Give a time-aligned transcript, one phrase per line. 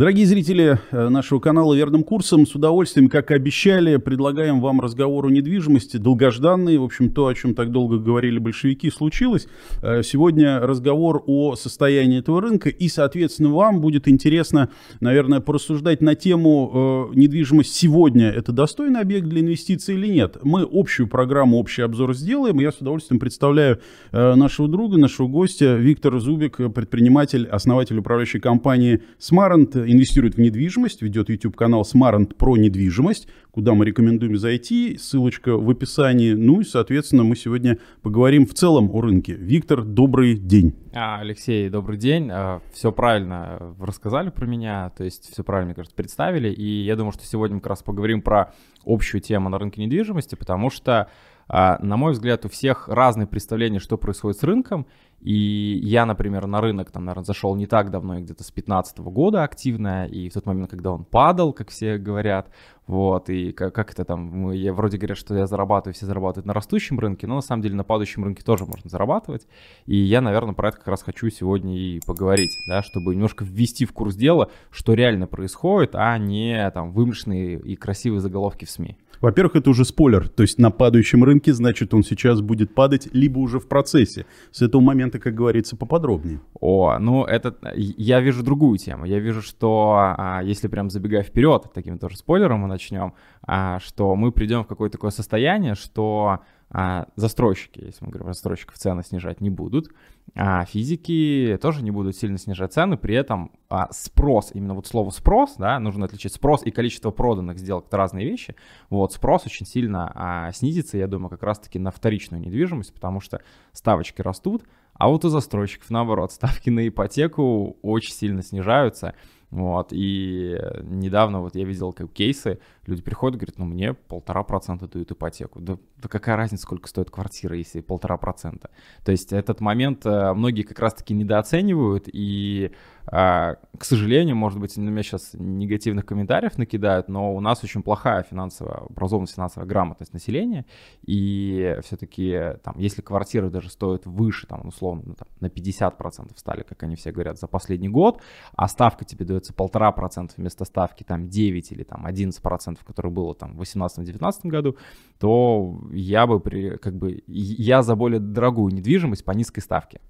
[0.00, 5.26] Дорогие зрители э, нашего канала «Верным курсом», с удовольствием, как и обещали, предлагаем вам разговор
[5.26, 6.78] о недвижимости, долгожданный.
[6.78, 9.46] В общем, то, о чем так долго говорили большевики, случилось.
[9.82, 14.70] Э, сегодня разговор о состоянии этого рынка, и, соответственно, вам будет интересно,
[15.00, 18.30] наверное, порассуждать на тему э, недвижимость сегодня.
[18.30, 20.38] Это достойный объект для инвестиций или нет?
[20.42, 22.58] Мы общую программу, общий обзор сделаем.
[22.58, 23.80] Я с удовольствием представляю
[24.12, 31.28] нашего друга, нашего гостя Виктор Зубик, предприниматель, основатель управляющей компании «Смарант», инвестирует в недвижимость, ведет
[31.30, 36.32] YouTube-канал Smarant про недвижимость, куда мы рекомендуем зайти, ссылочка в описании.
[36.32, 39.34] Ну и, соответственно, мы сегодня поговорим в целом о рынке.
[39.34, 40.74] Виктор, добрый день.
[40.92, 42.28] А, Алексей, добрый день.
[42.30, 46.50] А, все правильно рассказали про меня, то есть все правильно, мне кажется, представили.
[46.52, 48.54] И я думаю, что сегодня мы как раз поговорим про
[48.84, 51.08] общую тему на рынке недвижимости, потому что
[51.52, 54.86] а, на мой взгляд, у всех разные представления, что происходит с рынком.
[55.20, 59.44] И я, например, на рынок, там, наверное, зашел не так давно, где-то с 15 года
[59.44, 62.50] активно, и в тот момент, когда он падал, как все говорят,
[62.86, 66.54] вот, и как, как это там, я вроде говорят, что я зарабатываю, все зарабатывают на
[66.54, 69.46] растущем рынке, но на самом деле на падающем рынке тоже можно зарабатывать,
[69.84, 73.84] и я, наверное, про это как раз хочу сегодня и поговорить, да, чтобы немножко ввести
[73.84, 78.96] в курс дела, что реально происходит, а не там вымышленные и красивые заголовки в СМИ.
[79.20, 83.38] Во-первых, это уже спойлер, то есть на падающем рынке, значит, он сейчас будет падать, либо
[83.38, 84.24] уже в процессе.
[84.50, 86.40] С этого момента, как говорится, поподробнее.
[86.58, 89.04] О, ну это, я вижу другую тему.
[89.04, 94.16] Я вижу, что а, если прям забегая вперед, таким тоже спойлером мы начнем, а, что
[94.16, 96.40] мы придем в какое-то такое состояние, что
[96.72, 99.88] а, застройщики, если мы говорим про застройщиков, цены снижать не будут,
[100.36, 105.10] а физики тоже не будут сильно снижать цены, при этом а, спрос, именно вот слово
[105.10, 108.54] спрос, да, нужно отличить спрос и количество проданных сделок, это разные вещи,
[108.88, 113.42] вот, спрос очень сильно а, снизится, я думаю, как раз-таки на вторичную недвижимость, потому что
[113.72, 114.62] ставочки растут,
[114.94, 119.14] а вот у застройщиков, наоборот, ставки на ипотеку очень сильно снижаются,
[119.50, 124.42] вот, и недавно вот я видел как кейсы, люди приходят и говорят, ну мне полтора
[124.42, 125.60] процента дают ипотеку.
[125.60, 128.70] Да, да какая разница, сколько стоит квартира, если полтора процента?
[129.04, 132.72] То есть этот момент э, многие как раз-таки недооценивают, и
[133.12, 137.82] а, к сожалению, может быть, на меня сейчас негативных комментариев накидают, но у нас очень
[137.82, 140.64] плохая финансовая образованность, финансовая грамотность населения,
[141.04, 146.84] и все-таки там, если квартиры даже стоят выше, там, условно, там, на 50% стали, как
[146.84, 148.22] они все говорят, за последний год,
[148.54, 153.10] а ставка тебе дается полтора процента вместо ставки там 9 или там 11 процентов, которое
[153.10, 154.76] было там в 18-19 году,
[155.18, 160.00] то я бы при, как бы, я за более дорогую недвижимость по низкой ставке.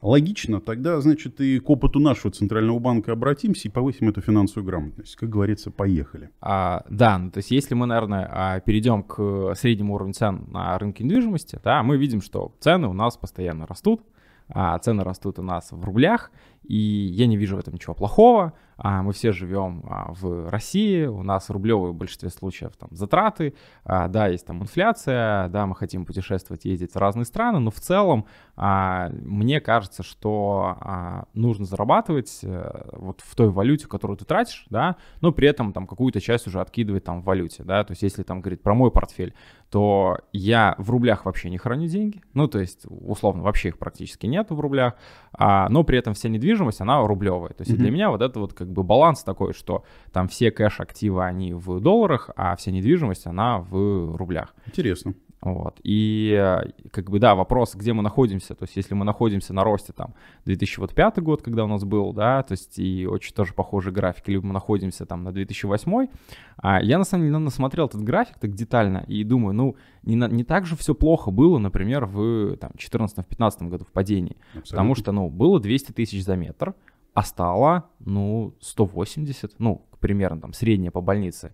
[0.00, 0.60] Логично.
[0.60, 5.16] Тогда, значит, и к опыту нашего Центрального банка обратимся и повысим эту финансовую грамотность.
[5.16, 6.30] Как говорится, поехали.
[6.40, 10.78] А, да, ну, то есть если мы, наверное, а, перейдем к среднему уровню цен на
[10.78, 14.02] рынке недвижимости, да, мы видим, что цены у нас постоянно растут,
[14.48, 16.30] а цены растут у нас в рублях,
[16.62, 18.54] и я не вижу в этом ничего плохого.
[18.80, 23.54] А мы все живем а, в России, у нас рублевые в большинстве случаев там затраты,
[23.82, 27.80] а, да, есть там инфляция, да, мы хотим путешествовать, ездить в разные страны, но в
[27.80, 28.26] целом
[28.56, 35.32] мне кажется, что нужно зарабатывать а, вот в той валюте, которую ты тратишь, да, но
[35.32, 38.40] при этом там какую-то часть уже откидывать там в валюте, да, то есть если там
[38.40, 39.34] говорить про мой портфель,
[39.70, 44.26] то я в рублях вообще не храню деньги, ну, то есть условно вообще их практически
[44.26, 44.94] нет в рублях,
[45.36, 46.47] но при этом вся недвижимость,
[46.80, 47.76] она рублевая, то есть mm-hmm.
[47.76, 51.80] для меня вот это вот как бы баланс такой, что там все кэш-активы, они в
[51.80, 54.54] долларах, а вся недвижимость, она в рублях.
[54.66, 55.14] Интересно.
[55.40, 55.78] Вот.
[55.84, 59.92] И как бы, да, вопрос, где мы находимся, то есть если мы находимся на росте
[59.92, 60.14] там
[60.46, 64.44] 2005 год, когда у нас был, да, то есть и очень тоже похожий график, либо
[64.46, 66.08] мы находимся там на 2008,
[66.56, 70.26] а я на самом деле насмотрел этот график так детально и думаю, ну, не, на,
[70.26, 74.70] не так же все плохо было, например, в там 14-15 году в падении, Абсолютно.
[74.70, 76.74] потому что, ну, было 200 тысяч за метр,
[77.14, 81.52] а стало, ну, 180, ну, примерно там средняя по больнице.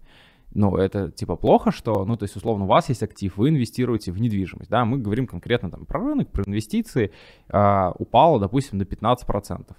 [0.54, 4.12] Но это типа плохо, что, ну, то есть, условно, у вас есть актив, вы инвестируете
[4.12, 7.10] в недвижимость, да, мы говорим конкретно там про рынок, про инвестиции,
[7.48, 9.76] э, упало, допустим, до 15%.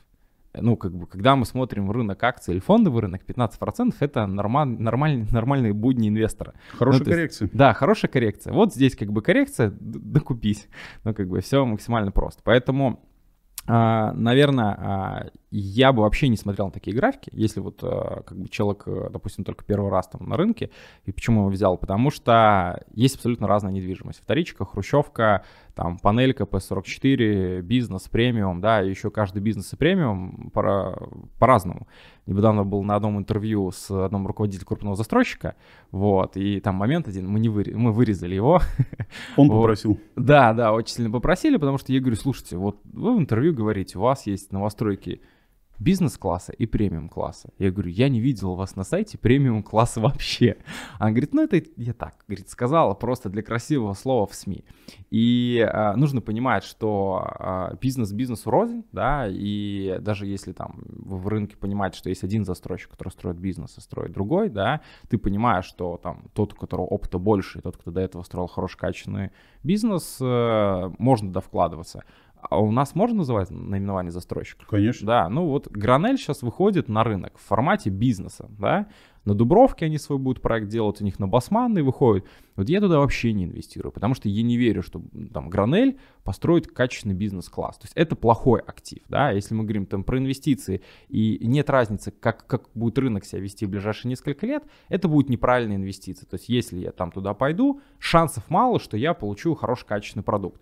[0.62, 5.26] Ну, как бы, когда мы смотрим рынок акций или фондовый рынок, 15% это нормаль, нормаль,
[5.32, 6.54] нормальные будни инвестора.
[6.78, 7.46] Хорошая ну, коррекция.
[7.46, 8.54] Есть, да, хорошая коррекция.
[8.54, 10.68] Вот здесь как бы коррекция, докупись.
[11.04, 12.42] Ну, как бы все максимально просто.
[12.44, 13.02] Поэтому
[13.68, 18.48] наверное, а, я бы вообще не смотрел на такие графики, если вот а, как бы
[18.50, 20.70] человек, э, допустим, только первый раз там на рынке.
[21.06, 21.78] И почему его взял?
[21.78, 24.20] Потому что есть абсолютно разная недвижимость.
[24.22, 25.44] Вторичка, хрущевка,
[25.75, 31.88] там панелька P44, бизнес, премиум, да, еще каждый бизнес и премиум по- по-разному.
[32.25, 35.56] Недавно был на одном интервью с одним руководителем крупного застройщика,
[35.92, 38.62] вот, и там момент один, мы, не выре- мы вырезали его.
[39.38, 40.00] Он попросил.
[40.16, 43.98] Да, да, очень сильно попросили, потому что я говорю, слушайте, вот вы в интервью говорите,
[43.98, 45.22] у вас есть новостройки
[45.80, 47.50] бизнес-класса и премиум-класса.
[47.60, 50.57] Я говорю, я не видел у вас на сайте премиум-класса вообще.
[51.00, 54.63] Она говорит, ну это я так, говорит, сказала просто для красивого слова в СМИ.
[55.10, 61.27] И а, нужно понимать, что а, бизнес бизнесу рознь, да, и даже если там в
[61.27, 65.66] рынке понимать, что есть один застройщик, который строит бизнес, и строит другой, да, ты понимаешь,
[65.66, 69.31] что там тот, у которого опыта больше, и тот, кто до этого строил хороший, качественный
[69.63, 72.04] бизнес, э, можно да вкладываться.
[72.50, 74.66] А у нас можно называть наименование застройщика?
[74.68, 75.08] Конечно.
[75.08, 78.88] Да, ну вот Гранель сейчас выходит на рынок в формате бизнеса, да.
[79.26, 82.26] На Дубровке они свой будут проект делать, у них на Басманной выходит.
[82.56, 85.02] Вот я туда вообще не инвестирую, потому что я не верю, что
[85.34, 87.78] там Гранель построит качественный бизнес-класс.
[87.78, 89.32] То есть это плохой актив, да.
[89.32, 93.66] Если мы говорим там про инвестиции и нет разницы, как, как будет рынок себя вести
[93.66, 96.28] в ближайшие несколько лет, это будет неправильная инвестиция.
[96.28, 100.62] То есть если я там туда пойду, шансов мало, что я получу хороший качественный продукт.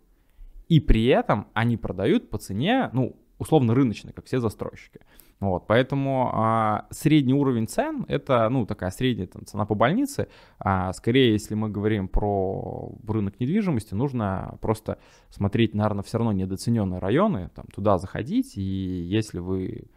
[0.70, 5.02] И при этом они продают по цене, ну, условно рыночной, как все застройщики.
[5.40, 10.30] Вот, поэтому а, средний уровень цен это, ну, такая средняя там, цена по больнице.
[10.58, 15.00] А, скорее, если мы говорим про рынок недвижимости, нужно просто
[15.30, 19.88] смотреть, наверное, все равно недооцененные районы, там, туда заходить, и если вы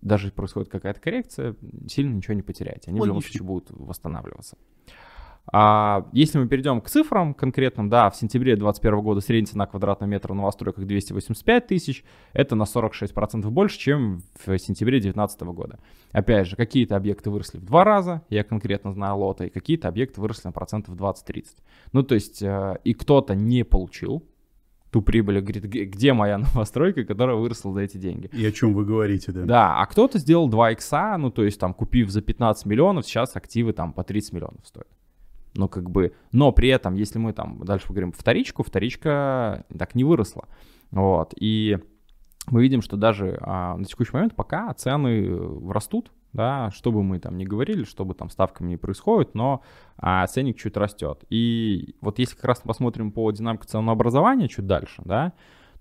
[0.00, 1.54] даже происходит какая-то коррекция,
[1.88, 2.90] сильно ничего не потеряете.
[2.90, 3.04] Они Логично.
[3.04, 4.56] в любом случае будут восстанавливаться.
[5.50, 10.10] А если мы перейдем к цифрам конкретным, да, в сентябре 2021 года средняя цена квадратного
[10.10, 12.04] метра в новостройках 285 тысяч,
[12.34, 15.78] это на 46% больше, чем в сентябре 2019 года.
[16.12, 20.20] Опять же, какие-то объекты выросли в два раза, я конкретно знаю лоты, и какие-то объекты
[20.20, 21.44] выросли на процентов 20-30.
[21.92, 24.24] Ну, то есть, э, и кто-то не получил
[24.90, 28.28] ту прибыль, говорит, где моя новостройка, которая выросла за эти деньги.
[28.32, 29.44] И о чем вы говорите, да?
[29.44, 33.36] Да, а кто-то сделал 2 икса, ну, то есть, там, купив за 15 миллионов, сейчас
[33.36, 34.88] активы там по 30 миллионов стоят.
[35.58, 40.04] Но как бы, но при этом, если мы там дальше поговорим вторичку, вторичка так не
[40.04, 40.46] выросла.
[40.92, 41.78] Вот, и
[42.46, 45.28] мы видим, что даже а, на текущий момент пока цены
[45.68, 49.62] растут, да, что бы мы там ни говорили, что бы там ставками не происходит, но
[49.96, 51.24] а, ценник чуть растет.
[51.28, 55.32] И вот если как раз посмотрим по динамике ценообразования чуть дальше, да,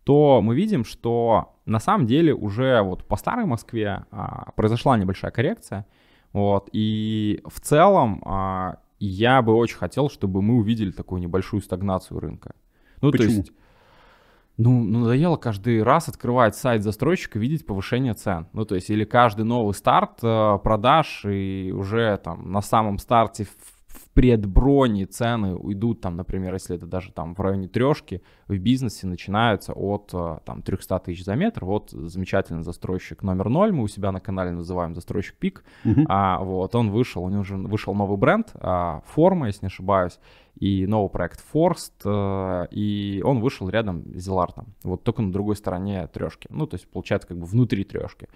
[0.04, 5.30] то мы видим, что на самом деле уже вот по старой Москве а, произошла небольшая
[5.30, 5.86] коррекция,
[6.34, 12.20] вот, и в целом а, я бы очень хотел, чтобы мы увидели такую небольшую стагнацию
[12.20, 12.56] рынка.
[13.02, 13.28] Ну, Почему?
[13.28, 13.52] то есть,
[14.58, 18.48] ну, ну, надоело каждый раз открывать сайт застройщика, видеть повышение цен.
[18.54, 23.48] Ну, то есть, или каждый новый старт э, продаж, и уже там на самом старте
[24.18, 29.74] предброни цены уйдут там, например, если это даже там в районе трешки, в бизнесе начинаются
[29.74, 31.64] от э, там 300 тысяч за метр.
[31.66, 35.64] Вот замечательный застройщик номер ноль, мы у себя на канале называем застройщик Пик.
[35.86, 36.04] Uh-huh.
[36.10, 40.18] А, вот он вышел, у него уже вышел новый бренд, а, форма, если не ошибаюсь,
[40.60, 44.74] и новый проект Forst, а, и он вышел рядом с Зелартом.
[44.82, 46.48] Вот только на другой стороне трешки.
[46.50, 48.28] Ну, то есть получается как бы внутри трешки.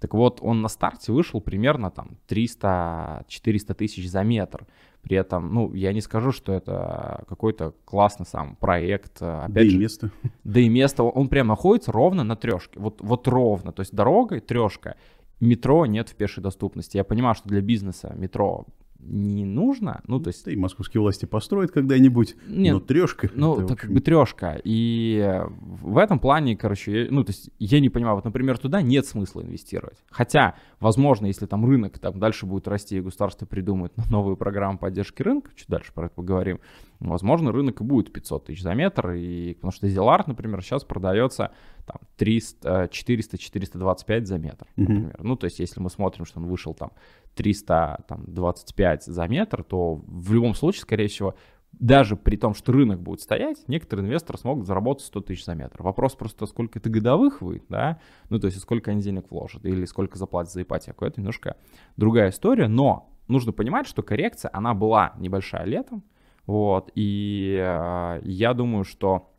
[0.00, 4.66] Так вот, он на старте вышел примерно там 300-400 тысяч за метр.
[5.02, 9.22] При этом, ну, я не скажу, что это какой-то классный сам проект.
[9.22, 10.10] Опять да же, и место.
[10.44, 11.02] Да и место.
[11.02, 12.78] Он прям находится ровно на трешке.
[12.78, 13.72] Вот, вот ровно.
[13.72, 14.96] То есть дорога трешка.
[15.40, 16.98] Метро нет в пешей доступности.
[16.98, 18.66] Я понимаю, что для бизнеса метро
[19.02, 20.02] не нужно.
[20.06, 20.44] Ну, то есть...
[20.44, 23.30] Да и московские власти построят когда-нибудь, Нет, но трешка.
[23.34, 23.76] Ну, это, общем...
[23.76, 24.60] как бы трешка.
[24.64, 28.82] И в этом плане, короче, я, ну, то есть я не понимаю, вот, например, туда
[28.82, 30.02] нет смысла инвестировать.
[30.10, 35.22] Хотя, возможно, если там рынок там дальше будет расти, и государство придумает новую программу поддержки
[35.22, 36.60] рынка, чуть дальше про это поговорим,
[37.00, 41.52] возможно, рынок и будет 500 тысяч за метр, и, потому что Зелард, например, сейчас продается
[41.86, 45.12] там 300, 400-425 за метр, например.
[45.12, 45.22] Mm-hmm.
[45.22, 46.92] Ну, то есть если мы смотрим, что он вышел там
[47.34, 51.34] 325 за метр, то в любом случае, скорее всего,
[51.72, 55.82] даже при том, что рынок будет стоять, некоторые инвесторы смогут заработать 100 тысяч за метр.
[55.82, 59.84] Вопрос просто, сколько это годовых вы, да, ну, то есть сколько они денег вложат или
[59.84, 61.04] сколько заплатят за ипотеку.
[61.04, 61.56] Это немножко
[61.96, 66.02] другая история, но нужно понимать, что коррекция, она была небольшая летом,
[66.46, 69.32] вот, и э, я думаю, что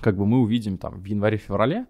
[0.00, 1.86] как бы мы увидим там в январе-феврале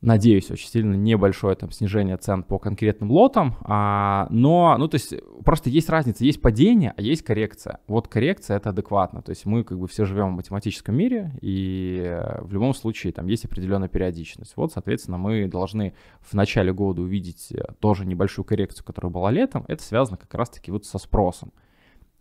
[0.00, 5.14] надеюсь, очень сильно небольшое там снижение цен по конкретным лотам, а, но, ну, то есть
[5.44, 7.80] просто есть разница, есть падение, а есть коррекция.
[7.88, 12.00] Вот коррекция это адекватно, то есть мы как бы все живем в математическом мире, и
[12.04, 14.52] э, в любом случае там есть определенная периодичность.
[14.56, 19.64] Вот, соответственно, мы должны в начале года увидеть э, тоже небольшую коррекцию, которая была летом,
[19.66, 21.52] это связано как раз-таки вот со спросом.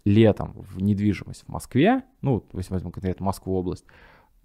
[0.03, 3.85] Летом в недвижимость в Москве, ну, возьмем конкретно Москву область,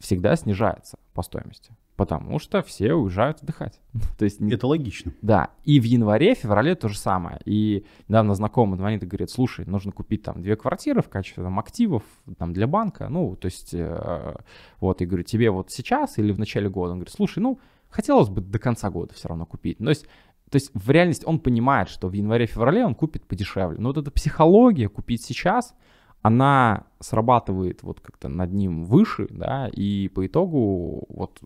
[0.03, 1.73] всегда снижается по стоимости.
[1.97, 3.81] Потому что все уезжают отдыхать.
[4.19, 5.13] то есть, это логично.
[5.23, 5.51] Да.
[5.63, 7.41] И в январе, феврале то же самое.
[7.45, 11.59] И недавно знакомый звонит и говорит, слушай, нужно купить там две квартиры в качестве там,
[11.61, 12.03] активов
[12.39, 13.09] там, для банка.
[13.09, 14.35] Ну, то есть, э,
[14.81, 16.93] вот, и говорю, тебе вот сейчас или в начале года?
[16.93, 19.79] Он говорит, слушай, ну, хотелось бы до конца года все равно купить.
[19.79, 20.07] То есть,
[20.51, 23.79] то есть в реальности он понимает, что в январе-феврале он купит подешевле.
[23.79, 25.75] Но вот эта психология купить сейчас,
[26.23, 31.41] она срабатывает вот как-то над ним выше, да, и по итогу вот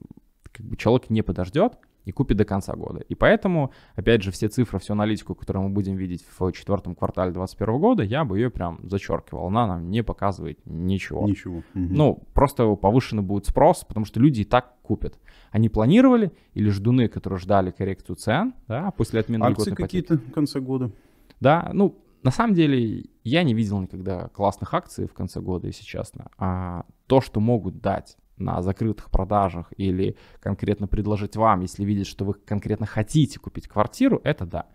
[0.53, 3.01] как бы человек не подождет, и купит до конца года.
[3.01, 7.33] И поэтому, опять же, все цифры, всю аналитику, которую мы будем видеть в четвертом квартале
[7.33, 9.49] 2021 года, я бы ее прям зачеркивал.
[9.49, 11.29] Она нам не показывает ничего.
[11.29, 11.57] Ничего.
[11.57, 11.65] Угу.
[11.75, 15.19] Ну, просто повышенный будет спрос, потому что люди и так купят.
[15.51, 20.61] Они планировали, или ждуны, которые ждали коррекцию цен, да, после отмены Акции какие-то в конце
[20.61, 20.93] года.
[21.41, 25.85] Да, ну, на самом деле, я не видел никогда классных акций в конце года, если
[25.85, 26.31] честно.
[26.39, 32.25] А то, что могут дать на закрытых продажах или конкретно предложить вам, если видят, что
[32.25, 34.67] вы конкретно хотите купить квартиру, это да.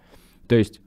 [0.48, 0.81] То есть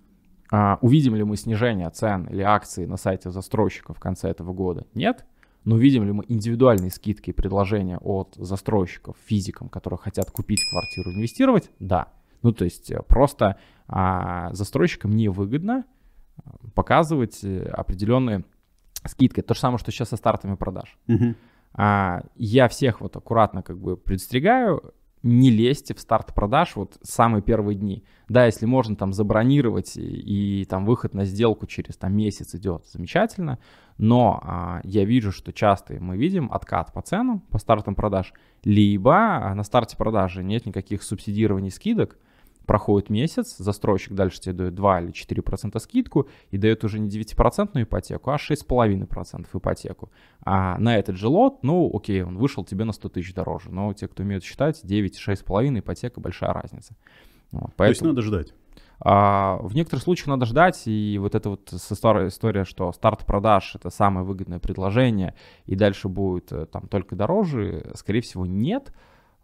[0.51, 4.87] а, увидим ли мы снижение цен или акций на сайте застройщика в конце этого года?
[4.95, 5.25] Нет.
[5.65, 11.17] Но увидим ли мы индивидуальные скидки и предложения от застройщиков, физикам, которые хотят купить квартиру,
[11.17, 11.71] инвестировать?
[11.81, 12.13] Да.
[12.43, 13.59] Ну, то есть э, просто
[13.89, 15.85] а, застройщикам невыгодно
[16.75, 18.45] показывать э, определенные
[19.07, 19.41] скидки.
[19.41, 20.97] То же самое, что сейчас со стартами продаж.
[21.09, 21.35] Угу.
[21.75, 27.43] А, я всех вот аккуратно как бы предостерегаю, не лезьте в старт продаж вот самые
[27.43, 28.05] первые дни.
[28.29, 32.87] Да, если можно там забронировать и, и там выход на сделку через там месяц идет,
[32.87, 33.59] замечательно.
[33.97, 38.35] Но а, я вижу, что часто мы видим откат по ценам, по стартам продаж,
[38.65, 42.19] либо на старте продажи нет никаких субсидирований скидок,
[42.67, 47.83] проходит месяц, застройщик дальше тебе дает 2 или 4% скидку и дает уже не 9%
[47.83, 50.11] ипотеку, а 6,5% ипотеку.
[50.45, 53.93] А на этот же лот, ну окей, он вышел тебе на 100 тысяч дороже, но
[53.93, 56.95] те, кто умеют считать, 9, 6,5 ипотека большая разница.
[57.51, 57.77] Вот, поэтому...
[57.77, 58.55] То есть надо ждать?
[59.01, 63.91] А, в некоторых случаях надо ждать, и вот эта вот история, что старт продаж— это
[63.91, 65.35] самое выгодное предложение,
[65.67, 68.93] и дальше будет э, там только дороже, скорее всего, нет.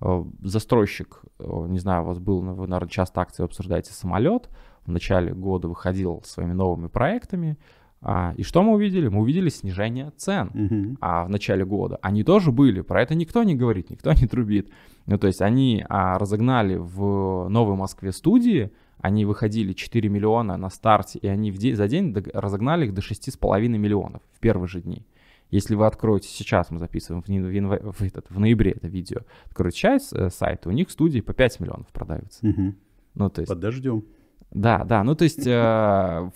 [0.00, 4.48] Э, застройщик, э, не знаю, у вас был, вы, наверное, часто акции обсуждаете самолет,
[4.86, 7.58] в начале года выходил своими новыми проектами,
[8.02, 9.08] а, и что мы увидели?
[9.08, 10.96] Мы увидели снижение цен uh-huh.
[11.00, 11.98] а, в начале года.
[12.00, 14.70] Они тоже были, про это никто не говорит, никто не трубит.
[15.06, 20.70] Ну, то есть они а, разогнали в Новой Москве студии, они выходили 4 миллиона на
[20.70, 24.80] старте, и они в день, за день разогнали их до 6,5 миллионов в первые же
[24.80, 25.04] дни.
[25.50, 29.78] Если вы откроете сейчас, мы записываем в, январе, в, этот, в ноябре это видео, откроете
[29.78, 32.46] сейчас э, сайт, у них студии по 5 миллионов продаются.
[32.46, 32.74] Угу.
[33.14, 33.52] Ну, то есть...
[33.52, 34.04] Подождем.
[34.52, 36.30] Да, да, ну то есть э,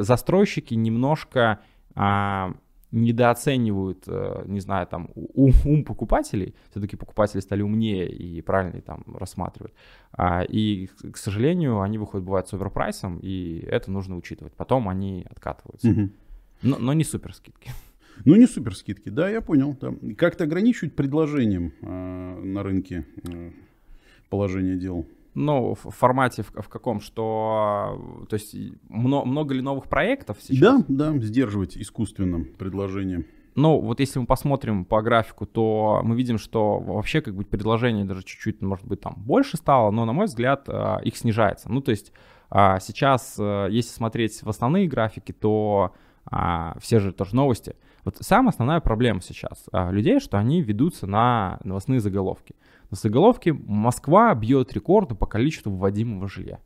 [0.00, 1.60] застройщики немножко
[1.94, 2.52] э,
[2.94, 9.04] недооценивают, э, не знаю, там ум, ум покупателей, все-таки покупатели стали умнее и правильно там
[9.18, 9.74] рассматривают.
[10.12, 14.52] А, и, к сожалению, они выходят, бывают, с оверпрайсом, и это нужно учитывать.
[14.54, 16.10] Потом они откатываются.
[16.62, 17.72] Но, но не супер скидки.
[18.24, 19.76] Ну, не супер скидки, да, я понял.
[19.80, 19.94] Да.
[20.16, 23.50] Как-то ограничивать предложением э, на рынке э,
[24.30, 25.06] положение дел?
[25.34, 28.56] Ну, в формате в, в каком, что, то есть,
[28.88, 30.84] много, много ли новых проектов сейчас?
[30.86, 33.26] Да, да, сдерживать искусственным предложением.
[33.56, 38.04] Ну, вот если мы посмотрим по графику, то мы видим, что вообще как бы предложений
[38.04, 41.70] даже чуть-чуть, может быть, там больше стало, но, на мой взгляд, э, их снижается.
[41.70, 42.12] Ну, то есть
[42.50, 45.92] а, сейчас, э, если смотреть в основные графики, то
[46.24, 47.76] а, все же тоже новости.
[48.04, 52.54] Вот самая основная проблема сейчас а, людей, что они ведутся на новостные заголовки.
[52.90, 56.60] На заголовке «Москва бьет рекорды по количеству вводимого жилья».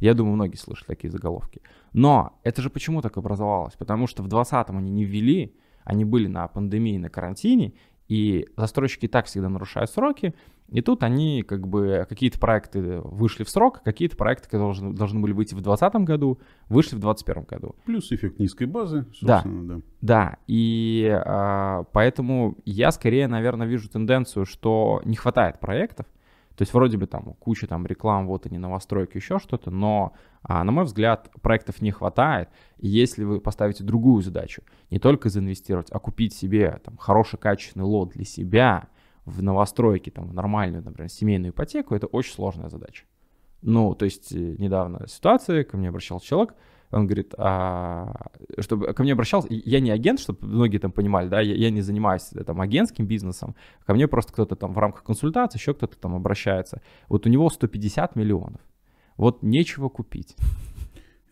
[0.00, 1.62] Я думаю, многие слышали такие заголовки.
[1.92, 3.74] Но это же почему так образовалось?
[3.74, 7.74] Потому что в 2020 они не ввели, они были на пандемии, на карантине,
[8.08, 10.34] и застройщики и так всегда нарушают сроки,
[10.68, 15.20] и тут они как бы какие-то проекты вышли в срок, какие-то проекты, которые должны, должны
[15.20, 17.76] были выйти в 2020 году, вышли в 2021 году.
[17.84, 19.42] Плюс эффект низкой базы, да.
[19.44, 19.80] да.
[20.00, 26.06] Да, и а, поэтому я скорее, наверное, вижу тенденцию, что не хватает проектов,
[26.56, 30.62] то есть вроде бы там куча там реклам, вот они новостройки, еще что-то, но, а,
[30.62, 32.48] на мой взгляд, проектов не хватает.
[32.78, 37.86] И если вы поставите другую задачу, не только заинвестировать, а купить себе там хороший качественный
[37.86, 38.88] лот для себя
[39.24, 43.04] в новостройке, там, в нормальную, например, семейную ипотеку, это очень сложная задача.
[43.62, 46.54] Ну, то есть э, недавно ситуация, ко мне обращался человек,
[46.90, 51.40] он говорит, а, чтобы ко мне обращался, я не агент, чтобы многие там понимали, да,
[51.40, 53.54] я, я не занимаюсь э, там агентским бизнесом,
[53.86, 56.82] ко мне просто кто-то там в рамках консультации, еще кто-то там обращается.
[57.08, 58.60] Вот у него 150 миллионов,
[59.16, 60.36] вот нечего купить.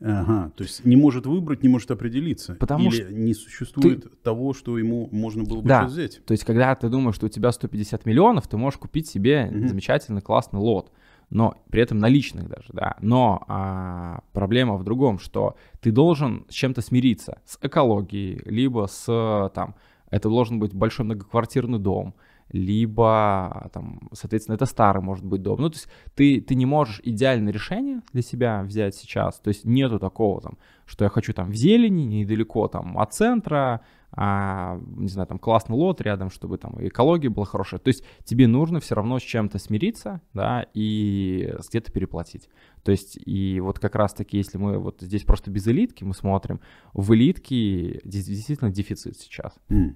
[0.04, 2.56] Ага, то есть не может выбрать, не может определиться.
[2.56, 4.08] Потому Или что не существует ты...
[4.22, 5.84] того, что ему можно было бы да.
[5.84, 6.20] взять.
[6.24, 9.68] То есть, когда ты думаешь, что у тебя 150 миллионов, ты можешь купить себе угу.
[9.68, 10.90] замечательный классный лот
[11.32, 12.96] но при этом наличных даже, да.
[13.00, 19.50] Но а, проблема в другом, что ты должен с чем-то смириться, с экологией, либо с
[19.54, 19.74] там,
[20.10, 22.14] это должен быть большой многоквартирный дом,
[22.50, 25.58] либо, там, соответственно, это старый может быть дом.
[25.58, 29.64] Ну, то есть ты, ты не можешь идеальное решение для себя взять сейчас, то есть
[29.64, 33.80] нету такого там, что я хочу там в зелени, недалеко там от центра,
[34.14, 37.80] а, не знаю, там классный лот рядом, чтобы там экология была хорошая.
[37.80, 42.48] То есть тебе нужно все равно с чем-то смириться, да, и где-то переплатить.
[42.82, 46.60] То есть и вот как раз-таки, если мы вот здесь просто без элитки мы смотрим,
[46.92, 49.54] в элитке действительно дефицит сейчас.
[49.70, 49.94] Mm.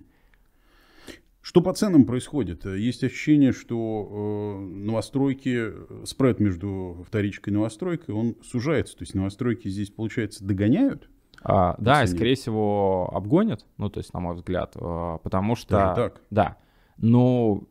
[1.42, 2.64] Что по ценам происходит?
[2.64, 8.96] Есть ощущение, что э, новостройки, спред между вторичкой и новостройкой, он сужается.
[8.96, 11.08] То есть новостройки здесь, получается, догоняют?
[11.48, 15.76] А, да, и, скорее всего, обгонят, ну, то есть, на мой взгляд, э, потому что...
[15.76, 16.20] Даже так?
[16.30, 16.56] Да.
[16.96, 17.62] Но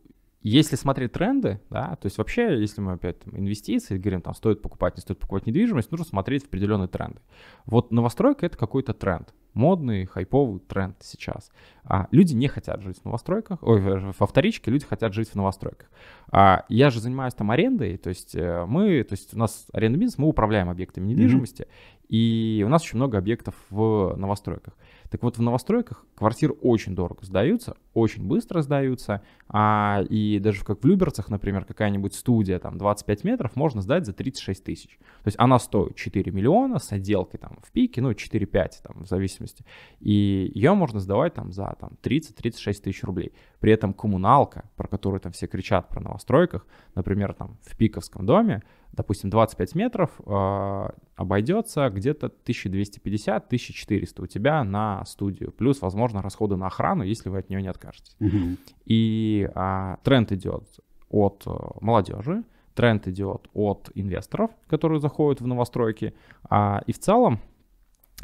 [0.41, 4.61] если смотреть тренды, да, то есть вообще, если мы опять там, инвестиции, говорим, там, стоит
[4.61, 7.19] покупать, не стоит покупать недвижимость, нужно смотреть в определенные тренды.
[7.65, 11.49] Вот новостройка— это какой-то тренд модный, хайповый тренд сейчас.
[11.85, 15.89] А люди не хотят жить в новостройках, ой, во вторичке люди хотят жить в новостройках.
[16.31, 19.99] А я же занимаюсь там арендой, то есть э, мы, то есть у нас арендный
[19.99, 21.94] бизнес, мы управляем объектами недвижимости, mm-hmm.
[22.09, 24.75] И у нас очень много объектов в новостройках.
[25.09, 30.83] Так вот, в новостройках квартиры очень дорого сдаются, очень быстро сдаются, а, и даже как
[30.83, 34.97] в Люберцах, например, какая-нибудь студия, там, 25 метров, можно сдать за 36 тысяч.
[34.97, 39.07] То есть она стоит 4 миллиона с отделкой там в пике, ну, 4-5, там, в
[39.07, 39.63] зависимости.
[39.99, 43.31] И ее можно сдавать там за там, 30-36 тысяч рублей.
[43.59, 48.63] При этом коммуналка, про которую там все кричат про новостройках, например, там в Пиковском доме,
[48.95, 55.51] допустим, 25 метров э, обойдется где-то 1250-1400 у тебя на студию.
[55.51, 58.15] Плюс, возможно, расходы на охрану, если вы от нее не откажетесь.
[58.19, 58.57] Угу.
[58.85, 66.13] И э, тренд идет от э, молодежи, тренд идет от инвесторов, которые заходят в новостройки.
[66.49, 67.39] А, и в целом,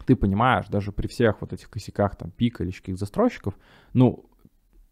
[0.05, 3.55] ты понимаешь, даже при всех вот этих косяках, там, пика или каких застройщиков,
[3.93, 4.25] ну,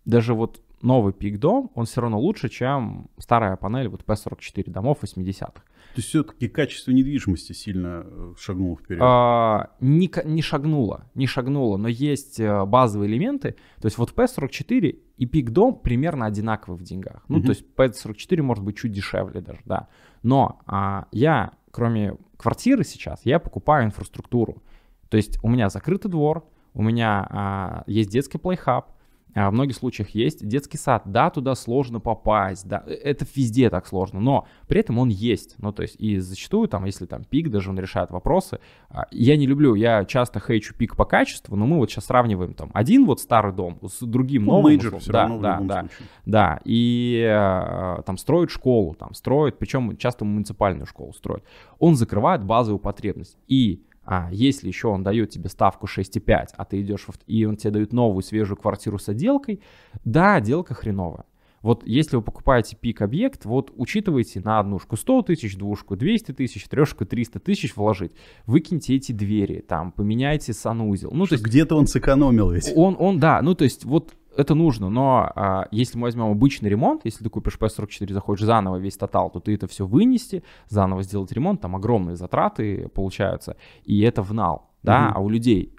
[0.06, 5.00] даже вот новый пик дом, он все равно лучше, чем старая панель вот P44 домов
[5.02, 5.52] 80-х.
[5.52, 9.02] То есть все-таки качество недвижимости сильно э, шагнуло вперед?
[9.04, 13.56] А, не, не шагнуло, не шагнуло, но есть э, базовые элементы.
[13.82, 17.24] То есть вот P44 и пик дом примерно одинаковы в деньгах.
[17.28, 17.48] Ну, угу.
[17.48, 19.88] то есть P44 может быть чуть дешевле даже, да.
[20.22, 24.62] Но а, я, кроме квартиры сейчас, я покупаю инфраструктуру.
[25.10, 28.92] То есть у меня закрытый двор, у меня а, есть детский плейхаб,
[29.36, 31.04] в многих случаях есть детский сад.
[31.06, 35.56] Да, туда сложно попасть, да, э, это везде так сложно, но при этом он есть.
[35.60, 38.60] Ну, то есть, и зачастую, там, если там пик, даже он решает вопросы.
[38.90, 42.54] А, я не люблю, я часто хейчу ПИК по качеству, но мы вот сейчас сравниваем
[42.54, 44.72] там один вот старый дом с другим ну, новым.
[44.72, 46.08] Мейджор все да, равно да, да, случае.
[46.26, 46.60] да.
[46.66, 51.44] И э, там строят школу, там строят, причем часто муниципальную школу строят.
[51.78, 53.38] Он закрывает базовую потребность.
[53.48, 57.58] И а если еще он дает тебе ставку 6,5, а ты идешь, в, и он
[57.58, 59.62] тебе дает новую свежую квартиру с отделкой,
[60.04, 61.26] да, отделка хреновая.
[61.62, 67.06] Вот если вы покупаете ПИК-объект, вот учитывайте на однушку 100 тысяч, двушку 200 тысяч, трешку
[67.06, 68.14] 300 тысяч вложить.
[68.48, 71.12] Выкиньте эти двери, там, поменяйте санузел.
[71.14, 72.74] Ну, то есть где-то он сэкономил ведь.
[72.76, 76.70] Он, он, да, ну, то есть вот это нужно, но а, если мы возьмем обычный
[76.70, 81.04] ремонт, если ты купишь P44, заходишь заново весь тотал, то ты это все вынести, заново
[81.04, 85.14] сделать ремонт, там огромные затраты получаются, и это в нал, да, mm-hmm.
[85.16, 85.76] а у людей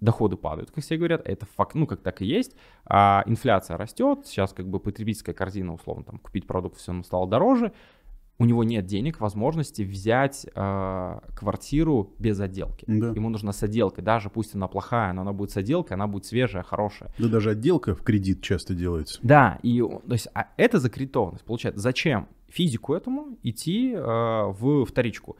[0.00, 4.26] доходы падают, как все говорят, это факт, ну, как так и есть, а инфляция растет,
[4.26, 7.72] сейчас как бы потребительская корзина, условно, там, купить продукт все стало дороже,
[8.38, 12.84] у него нет денег, возможности взять э, квартиру без отделки.
[12.86, 13.08] Да.
[13.08, 16.24] Ему нужна с отделкой, даже пусть она плохая, но она будет с отделкой, она будет
[16.24, 17.12] свежая, хорошая.
[17.18, 19.18] Да даже отделка в кредит часто делается.
[19.22, 21.44] Да, и то есть а это закредитованность.
[21.44, 25.36] Получается, зачем физику этому идти э, в вторичку?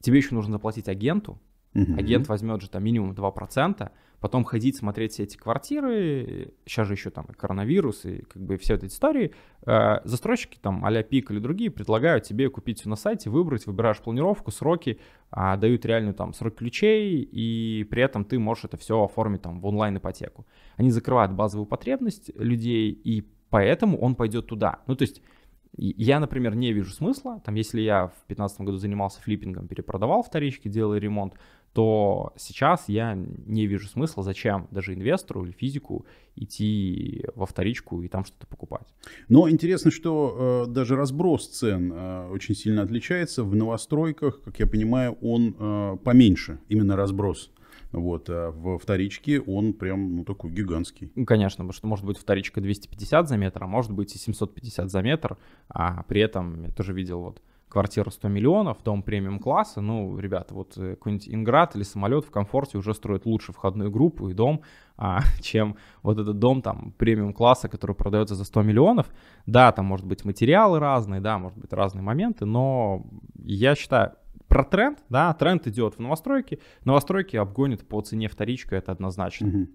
[0.00, 1.38] Тебе еще нужно заплатить агенту,
[1.74, 1.94] угу.
[1.96, 7.10] агент возьмет же там минимум 2%, потом ходить, смотреть все эти квартиры, сейчас же еще
[7.10, 9.32] там и коронавирус, и как бы все эти истории,
[9.66, 13.98] э, застройщики там а-ля ПИК или другие предлагают тебе купить все на сайте, выбрать, выбираешь
[13.98, 15.00] планировку, сроки,
[15.34, 19.60] э, дают реальную там срок ключей, и при этом ты можешь это все оформить там
[19.60, 20.46] в онлайн ипотеку.
[20.76, 24.80] Они закрывают базовую потребность людей, и поэтому он пойдет туда.
[24.86, 25.22] Ну, то есть
[25.76, 30.68] я, например, не вижу смысла, там, если я в 2015 году занимался флиппингом, перепродавал вторички,
[30.68, 31.34] делал ремонт,
[31.72, 36.04] то сейчас я не вижу смысла, зачем даже инвестору или физику
[36.34, 38.92] идти во вторичку и там что-то покупать.
[39.28, 43.44] Но интересно, что э, даже разброс цен э, очень сильно отличается.
[43.44, 47.50] В новостройках, как я понимаю, он э, поменьше, именно разброс.
[47.92, 51.10] Вот, а в вторичке он прям, ну, такой гигантский.
[51.16, 54.90] Ну, конечно, потому что может быть вторичка 250 за метр, а может быть и 750
[54.90, 55.36] за метр,
[55.68, 60.54] а при этом я тоже видел вот квартира 100 миллионов, дом премиум класса, ну, ребята,
[60.54, 64.62] вот э, какой-нибудь Инград или самолет в комфорте уже строит лучше входную группу и дом,
[64.96, 69.06] а, чем вот этот дом там премиум класса, который продается за 100 миллионов.
[69.46, 73.06] Да, там может быть материалы разные, да, может быть разные моменты, но
[73.44, 74.12] я считаю,
[74.48, 79.68] про тренд, да, тренд идет в новостройки, новостройки обгонят по цене вторичка, это однозначно.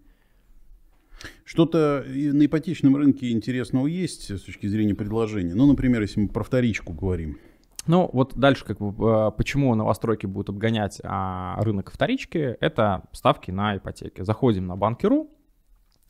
[1.46, 5.56] Что-то на ипотечном рынке интересного есть с точки зрения предложения?
[5.56, 7.38] Ну, например, если мы про вторичку говорим.
[7.88, 13.52] Ну, вот дальше, как бы, а, почему новостройки будут обгонять а, рынок вторички, это ставки
[13.52, 14.22] на ипотеки.
[14.22, 15.30] Заходим на банкиру,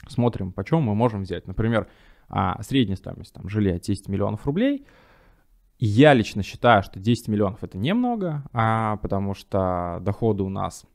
[0.08, 1.48] смотрим, почем мы можем взять.
[1.48, 1.88] Например,
[2.30, 4.86] а, средняя стоимость там, жилья 10 миллионов рублей.
[5.78, 10.86] Я лично считаю, что 10 миллионов это немного, а, потому что доходы у нас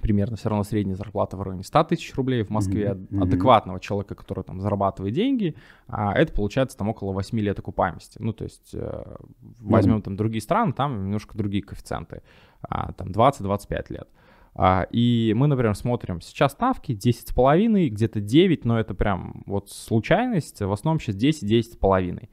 [0.00, 3.22] примерно все равно средняя зарплата в районе 100 тысяч рублей в Москве mm-hmm.
[3.22, 5.54] адекватного человека, который там зарабатывает деньги,
[5.86, 8.18] а это получается там около 8 лет окупаемости.
[8.20, 9.16] Ну, то есть э,
[9.60, 10.02] возьмем mm-hmm.
[10.02, 12.22] там другие страны, там немножко другие коэффициенты,
[12.62, 14.08] а, там 20-25 лет.
[14.54, 20.60] А, и мы, например, смотрим сейчас ставки 10,5, где-то 9, но это прям вот случайность,
[20.60, 22.28] в основном сейчас 10-10,5.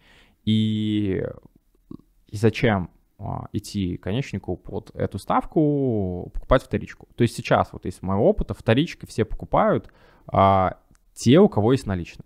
[0.46, 1.24] И,
[2.28, 2.90] и зачем
[3.52, 7.08] идти конечнику под эту ставку, покупать вторичку.
[7.16, 9.92] То есть сейчас, вот из моего опыта, вторички все покупают
[10.28, 10.78] а,
[11.14, 12.26] те, у кого есть наличные.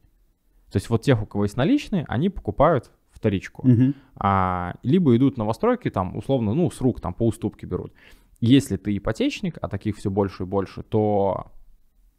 [0.71, 3.67] То есть вот тех, у кого есть наличные, они покупают вторичку.
[3.67, 3.93] Угу.
[4.17, 7.93] А, либо идут новостройки, там, условно, ну, с рук, там, по уступке берут.
[8.39, 11.51] Если ты ипотечник, а таких все больше и больше, то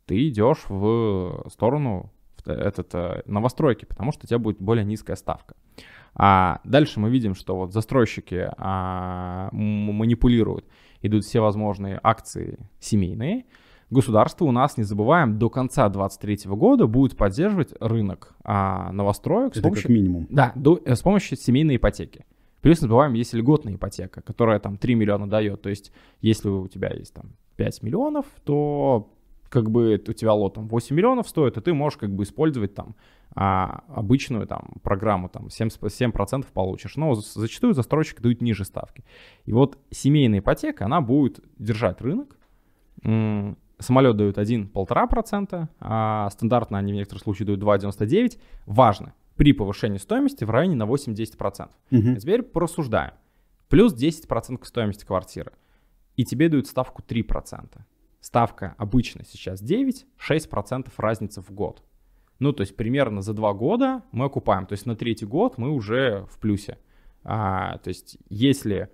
[0.06, 2.10] ты идешь в сторону
[2.44, 5.54] этот, э, новостройки, потому что у тебя будет более низкая ставка.
[6.14, 10.64] А дальше мы видим, что вот застройщики а, манипулируют,
[11.02, 13.44] идут все возможные акции семейные.
[13.90, 19.52] Государство у нас, не забываем, до конца 2023 года будет поддерживать рынок а, новостроек.
[19.52, 20.26] Это с помощью, как минимум.
[20.28, 22.26] Да, до, э, с помощью семейной ипотеки.
[22.60, 25.62] Плюс не забываем, есть льготная ипотека, которая там 3 миллиона дает.
[25.62, 29.10] То есть, если у тебя есть там 5 миллионов, то
[29.48, 32.74] как бы у тебя лот там 8 миллионов стоит, и ты можешь как бы использовать
[32.74, 32.94] там
[33.34, 36.96] а, обычную там программу там 7%, 7% получишь.
[36.96, 39.04] Но зачастую застройщики дают ниже ставки.
[39.44, 42.36] И вот семейная ипотека, она будет держать рынок.
[43.80, 48.38] Самолет дают 1-1,5%, а стандартно они в некоторых случаях дают 2,99%.
[48.66, 51.68] Важно, при повышении стоимости в районе на 8-10%.
[51.92, 52.16] Угу.
[52.16, 53.12] теперь порассуждаем.
[53.68, 55.52] Плюс 10% к стоимости квартиры.
[56.16, 57.78] И тебе дают ставку 3%.
[58.20, 61.82] Ставка обычно сейчас 9, 6% разница в год.
[62.38, 64.66] Ну, то есть примерно за два года мы окупаем.
[64.66, 66.78] То есть на третий год мы уже в плюсе.
[67.24, 68.90] А, то есть если...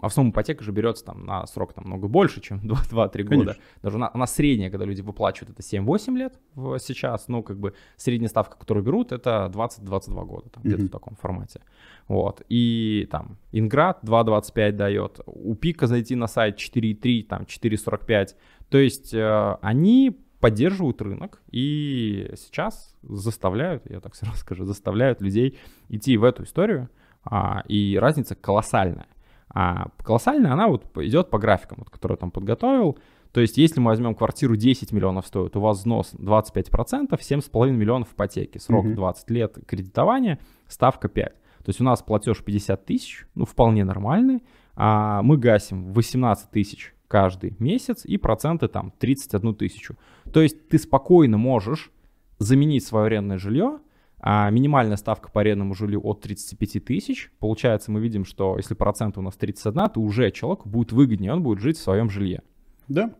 [0.00, 3.56] А в основном ипотека же берется там на срок там много больше, чем 2-3 года.
[3.82, 7.28] Даже она, она средняя, когда люди выплачивают, это 7-8 лет в, сейчас.
[7.28, 10.66] Ну, как бы средняя ставка, которую берут, это 20-22 года, там, mm-hmm.
[10.66, 11.60] где-то в таком формате.
[12.08, 12.42] Вот.
[12.48, 15.20] И там Инград 2.25 дает.
[15.26, 18.28] У Пика зайти на сайт 4.3, там 4.45.
[18.68, 25.58] То есть э, они поддерживают рынок и сейчас заставляют, я так сразу скажу, заставляют людей
[25.88, 26.88] идти в эту историю,
[27.24, 29.06] а, и разница колоссальная.
[29.48, 32.98] А колоссальная она вот идет по графикам, вот, которые я там подготовил.
[33.32, 38.12] То есть если мы возьмем квартиру 10 миллионов стоит, у вас взнос 25%, 7,5 миллионов
[38.12, 38.94] ипотеки, срок mm-hmm.
[38.94, 41.28] 20 лет кредитования, ставка 5.
[41.28, 44.42] То есть у нас платеж 50 тысяч, ну вполне нормальный,
[44.74, 49.96] а мы гасим 18 тысяч каждый месяц и проценты там 31 тысячу.
[50.32, 51.90] То есть ты спокойно можешь
[52.38, 53.80] заменить свое арендное жилье,
[54.18, 57.30] а минимальная ставка по арендному жилью от 35 тысяч.
[57.38, 61.42] Получается, мы видим, что если процент у нас 31, то уже человеку будет выгоднее, он
[61.42, 62.42] будет жить в своем жилье.
[62.88, 63.14] Да.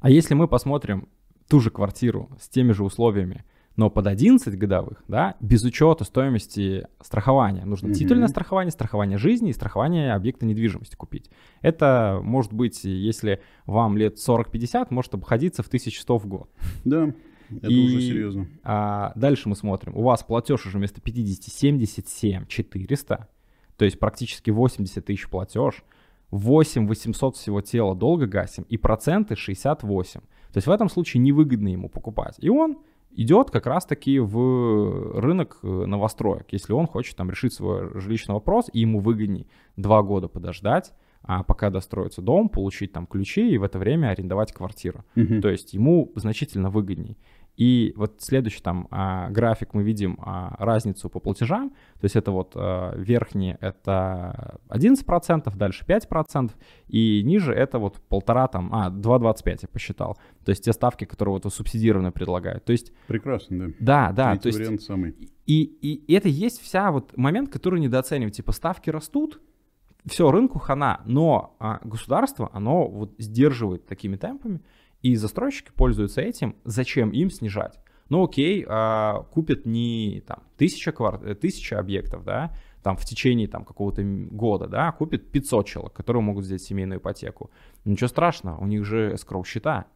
[0.00, 1.08] А если мы посмотрим
[1.48, 3.44] ту же квартиру с теми же условиями,
[3.76, 7.64] но под 11 годовых, да, без учета стоимости страхования.
[7.64, 7.94] Нужно mm-hmm.
[7.94, 11.30] титульное страхование, страхование жизни и страхование объекта недвижимости купить.
[11.62, 16.50] Это может быть, если вам лет 40-50, может обходиться в 1100 в год.
[16.84, 17.14] Да.
[17.58, 18.48] Это и, уже серьезно.
[18.62, 19.96] А, дальше мы смотрим.
[19.96, 23.28] У вас платеж уже вместо 50 77 400,
[23.76, 25.84] то есть практически 80 тысяч платеж.
[26.30, 30.20] 8 800 всего тела долго гасим и проценты 68.
[30.20, 32.36] То есть в этом случае невыгодно ему покупать.
[32.38, 32.78] И он
[33.12, 38.70] идет как раз-таки в рынок э, новостроек, если он хочет там решить свой жилищный вопрос,
[38.72, 43.62] и ему выгодней два года подождать, а пока достроится дом, получить там ключи и в
[43.62, 45.04] это время арендовать квартиру.
[45.16, 45.40] Угу.
[45.40, 47.18] То есть ему значительно выгодней.
[47.60, 51.68] И вот следующий там а, график мы видим а, разницу по платежам.
[52.00, 56.52] То есть это вот а, верхний это 11%, дальше 5%,
[56.88, 60.16] и ниже это вот полтора там, а, 2,25 я посчитал.
[60.42, 62.64] То есть те ставки, которые вот субсидированно предлагают.
[62.64, 62.94] То есть...
[63.06, 63.74] Прекрасно, да.
[63.78, 64.30] Да, да.
[64.30, 65.14] Третий то есть, вариант самый.
[65.44, 68.34] И, и это есть вся вот момент, который недооценивают.
[68.34, 69.38] Типа ставки растут,
[70.06, 74.60] все, рынку хана, но а, государство, оно вот сдерживает такими темпами,
[75.02, 77.78] и застройщики пользуются этим, зачем им снижать?
[78.08, 81.22] Ну окей, а, купят не там тысяча, кварт...
[81.22, 86.22] Э, тысяча объектов, да, там в течение там какого-то года, да, купит 500 человек, которые
[86.22, 87.50] могут взять семейную ипотеку.
[87.84, 89.86] Ничего страшного, у них же скроу счета.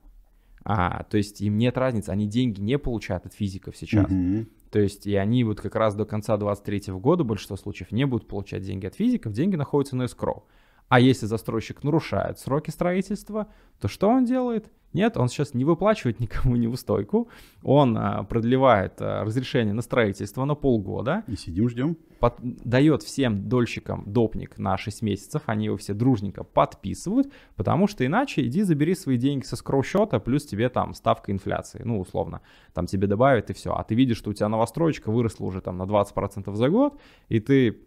[0.65, 4.11] А, то есть им нет разницы, они деньги не получают от физиков сейчас.
[4.11, 4.47] Mm-hmm.
[4.71, 8.29] То есть и они вот как раз до конца 2023 года, большинство случаев, не будут
[8.29, 10.47] получать деньги от физиков, деньги находятся на эскроу.
[10.89, 13.49] А если застройщик нарушает сроки строительства,
[13.81, 14.71] то что он делает?
[14.95, 17.29] Нет, он сейчас не выплачивает никому неустойку,
[17.63, 21.25] он а, продлевает а, разрешение на строительство на полгода.
[21.27, 21.97] И сидим ждем.
[22.21, 28.07] Под, дает всем дольщикам допник на 6 месяцев, они его все дружненько подписывают, потому что
[28.07, 32.41] иначе иди забери свои деньги со скроу-счета, плюс тебе там ставка инфляции, ну условно,
[32.73, 33.75] там тебе добавят и все.
[33.75, 37.41] А ты видишь, что у тебя новостройка выросла уже там на 20% за год, и
[37.41, 37.81] ты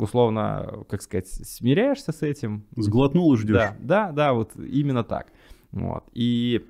[0.00, 2.66] условно, как сказать, смиряешься с этим.
[2.76, 3.56] Сглотнул и ждешь.
[3.56, 5.32] Да, да, да, вот именно так.
[5.70, 6.04] Вот.
[6.12, 6.66] И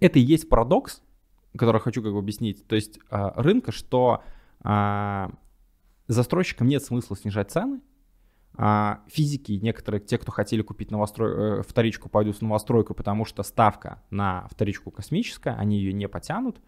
[0.00, 1.02] это и есть парадокс,
[1.56, 2.66] который хочу как бы объяснить.
[2.66, 4.22] То есть а, рынка, что
[4.60, 5.30] а,
[6.08, 7.80] застройщикам нет смысла снижать цены,
[8.56, 13.42] а физики, некоторые, те, кто хотели купить новострой, э, вторичку, пойдут в новостройку, потому что
[13.42, 16.60] ставка на вторичку космическая, они ее не потянут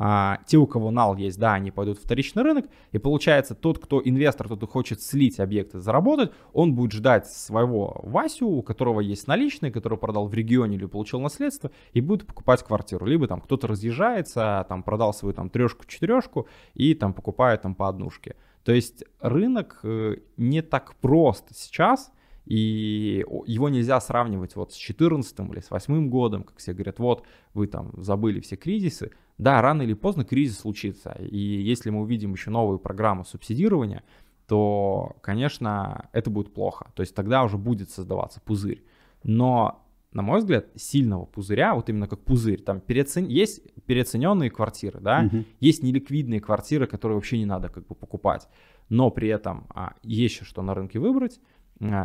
[0.00, 3.80] а, те, у кого нал есть, да, они пойдут в вторичный рынок, и получается тот,
[3.80, 9.00] кто инвестор, тот, кто хочет слить объекты, заработать, он будет ждать своего Васю, у которого
[9.00, 13.06] есть наличные, который продал в регионе или получил наследство, и будет покупать квартиру.
[13.06, 18.36] Либо там кто-то разъезжается, там продал свою там трешку-четырешку и там покупает там по однушке.
[18.62, 22.12] То есть рынок э, не так прост сейчас,
[22.48, 27.26] и его нельзя сравнивать вот с 14 или с 8 годом, как все говорят, вот
[27.52, 29.10] вы там забыли все кризисы.
[29.36, 31.10] Да, рано или поздно кризис случится.
[31.20, 34.02] И если мы увидим еще новую программу субсидирования,
[34.46, 36.90] то, конечно, это будет плохо.
[36.94, 38.82] То есть тогда уже будет создаваться пузырь.
[39.22, 43.26] Но, на мой взгляд, сильного пузыря, вот именно как пузырь, там переоцен...
[43.26, 45.44] есть переоцененные квартиры, да, угу.
[45.60, 48.48] есть неликвидные квартиры, которые вообще не надо как бы покупать,
[48.88, 51.40] но при этом а, есть еще что на рынке выбрать,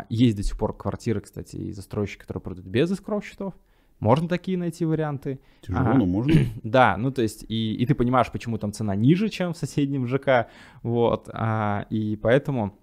[0.09, 3.53] есть до сих пор квартиры, кстати, и застройщики, которые продают без искров счетов.
[3.99, 5.39] Можно такие найти варианты.
[5.61, 6.33] Тяжело, а, но можно.
[6.63, 10.07] Да, ну то есть, и, и ты понимаешь, почему там цена ниже, чем в соседнем
[10.07, 10.47] ЖК,
[10.81, 12.77] вот, а, и поэтому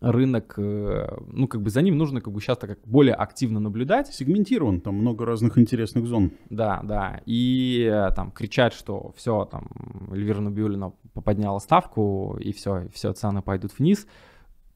[0.00, 3.60] рынок, э, ну, как бы за ним нужно как бы сейчас так как более активно
[3.60, 4.08] наблюдать.
[4.08, 6.32] Сегментирован, там много разных интересных зон.
[6.48, 9.68] Да, да, и э, там кричать, что все, там,
[10.12, 10.92] Эльвира Набиулина
[11.24, 14.06] подняла ставку, и все, все цены пойдут вниз–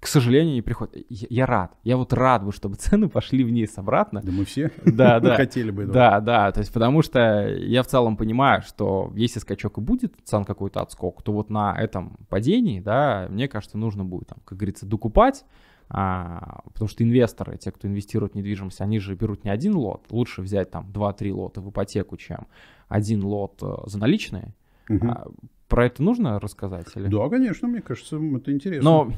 [0.04, 1.06] к сожалению, не приходит.
[1.08, 1.78] Я, я рад.
[1.82, 4.20] Я вот рад бы, чтобы цены пошли вниз обратно.
[4.22, 5.34] Да мы все да, да.
[5.34, 5.94] хотели бы этого.
[5.94, 6.52] Да, да.
[6.52, 10.82] То есть потому что я в целом понимаю, что если скачок и будет, цен какой-то
[10.82, 15.46] отскок, то вот на этом падении, да, мне кажется, нужно будет, там, как говорится, докупать,
[15.88, 20.04] а, потому что инвесторы, те, кто инвестирует в недвижимость, они же берут не один лот.
[20.10, 22.46] Лучше взять там 2-3 лота в ипотеку, чем
[22.88, 24.54] один лот э, за наличные.
[24.90, 25.08] Угу.
[25.08, 25.28] А,
[25.66, 26.88] про это нужно рассказать?
[26.94, 27.08] Или?
[27.08, 28.84] Да, конечно, мне кажется, это интересно.
[28.84, 29.12] Но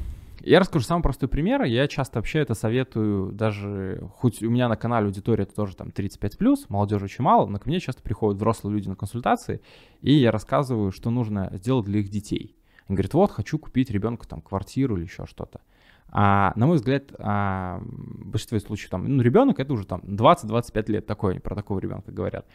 [0.47, 1.63] я расскажу самый простой пример.
[1.63, 5.89] Я часто вообще это советую, даже хоть у меня на канале аудитория это тоже там
[5.89, 9.61] 35+, молодежи очень мало, но ко мне часто приходят взрослые люди на консультации,
[10.01, 12.55] и я рассказываю, что нужно сделать для их детей.
[12.87, 15.59] Они говорят, вот, хочу купить ребенку там квартиру или еще что-то.
[16.09, 20.91] А, на мой взгляд, а, в большинстве случаев там, ну, ребенок это уже там 20-25
[20.91, 22.45] лет, такой, про такого ребенка говорят.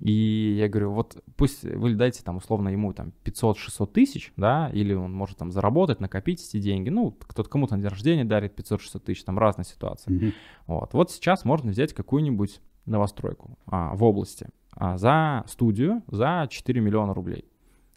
[0.00, 4.94] И я говорю, вот пусть вы дайте там условно ему там 500-600 тысяч, да, или
[4.94, 9.00] он может там заработать, накопить эти деньги, ну, кто-то кому-то на день рождения дарит 500-600
[9.00, 10.10] тысяч, там разные ситуации.
[10.12, 10.32] Mm-hmm.
[10.66, 10.92] Вот.
[10.92, 17.14] вот сейчас можно взять какую-нибудь новостройку а, в области а, за студию за 4 миллиона
[17.14, 17.44] рублей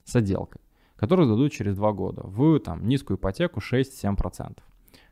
[0.03, 0.61] с отделкой,
[0.95, 4.57] которую дадут через 2 года в там низкую ипотеку 6-7%.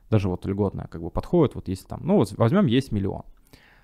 [0.09, 3.23] Даже вот льготная как бы подходит, вот если там, ну вот возьмем есть миллион,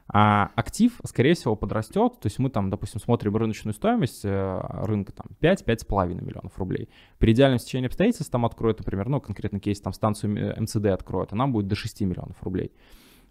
[0.07, 2.19] а актив, скорее всего, подрастет.
[2.19, 6.89] То есть мы там, допустим, смотрим рыночную стоимость э, рынка там 5-5,5 миллионов рублей.
[7.17, 11.35] При идеальном стечении обстоятельств там откроют, например, ну, конкретно кейс, там станцию МЦД откроют, а
[11.35, 12.71] нам будет до 6 миллионов рублей.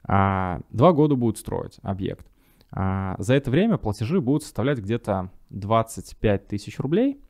[0.02, 2.26] А, два года будут строить объект.
[2.72, 7.20] А, за это время платежи будут составлять где-то 25 тысяч рублей.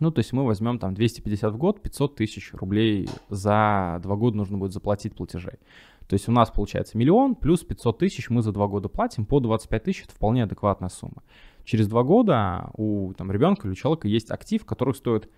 [0.00, 4.36] Ну, то есть мы возьмем там 250 в год, 500 тысяч рублей за два года
[4.36, 5.54] нужно будет заплатить платежей.
[6.08, 9.40] То есть у нас получается миллион плюс 500 тысяч мы за два года платим, по
[9.40, 11.22] 25 тысяч это вполне адекватная сумма.
[11.64, 15.28] Через два года у там, ребенка или у человека есть актив, который стоит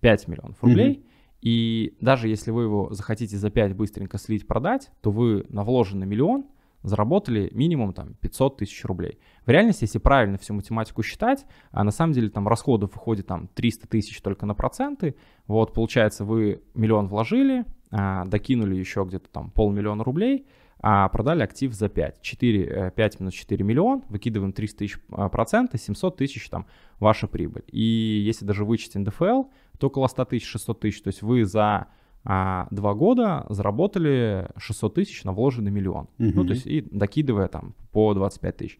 [0.00, 1.12] 5 миллионов рублей, mm-hmm.
[1.42, 6.06] И даже если вы его захотите за 5 быстренько слить, продать, то вы на вложенный
[6.06, 6.46] миллион
[6.82, 9.18] заработали минимум там 500 тысяч рублей.
[9.46, 13.48] В реальности, если правильно всю математику считать, а на самом деле там расходов выходит там
[13.48, 15.16] 300 тысяч только на проценты,
[15.46, 20.46] вот получается вы миллион вложили, а, докинули еще где-то там полмиллиона рублей,
[20.84, 22.22] а продали актив за 5.
[22.22, 26.66] 4, 5 минус 4 миллион, выкидываем 300 тысяч а, процента, 700 тысяч там
[26.98, 27.62] ваша прибыль.
[27.68, 29.44] И если даже вычесть НДФЛ,
[29.78, 31.02] то около 100 тысяч, 600 тысяч.
[31.02, 31.86] То есть вы за
[32.24, 36.08] а, два года заработали 600 тысяч на вложенный миллион.
[36.18, 36.32] Угу.
[36.34, 38.78] Ну, то есть и докидывая там по 25 тысяч.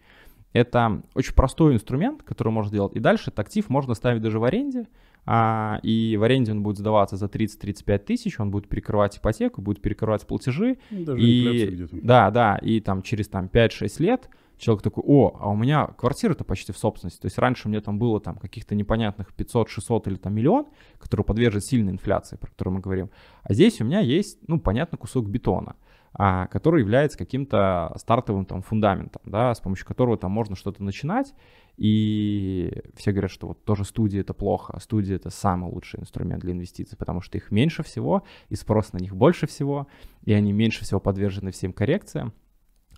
[0.52, 2.94] Это очень простой инструмент, который можно делать.
[2.94, 4.86] И дальше этот актив можно ставить даже в аренде.
[5.24, 9.80] А, и в аренде он будет сдаваться за 30-35 тысяч, он будет перекрывать ипотеку, будет
[9.80, 10.78] перекрывать платежи.
[10.90, 14.28] Даже и, да, да, и там через там, 5-6 лет
[14.62, 17.20] человек такой, о, а у меня квартира-то почти в собственности.
[17.20, 20.66] То есть раньше у меня там было там каких-то непонятных 500, 600 или там миллион,
[20.98, 23.10] который подвержен сильной инфляции, про которую мы говорим.
[23.42, 25.76] А здесь у меня есть, ну, понятно, кусок бетона
[26.14, 31.34] а, который является каким-то стартовым там фундаментом, да, с помощью которого там можно что-то начинать,
[31.78, 36.52] и все говорят, что вот тоже студия это плохо, студия это самый лучший инструмент для
[36.52, 39.86] инвестиций, потому что их меньше всего, и спрос на них больше всего,
[40.24, 42.34] и они меньше всего подвержены всем коррекциям,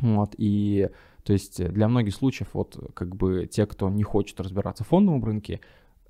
[0.01, 0.91] вот, и
[1.25, 5.25] то есть для многих случаев вот как бы те, кто не хочет разбираться в фондовом
[5.25, 5.61] рынке,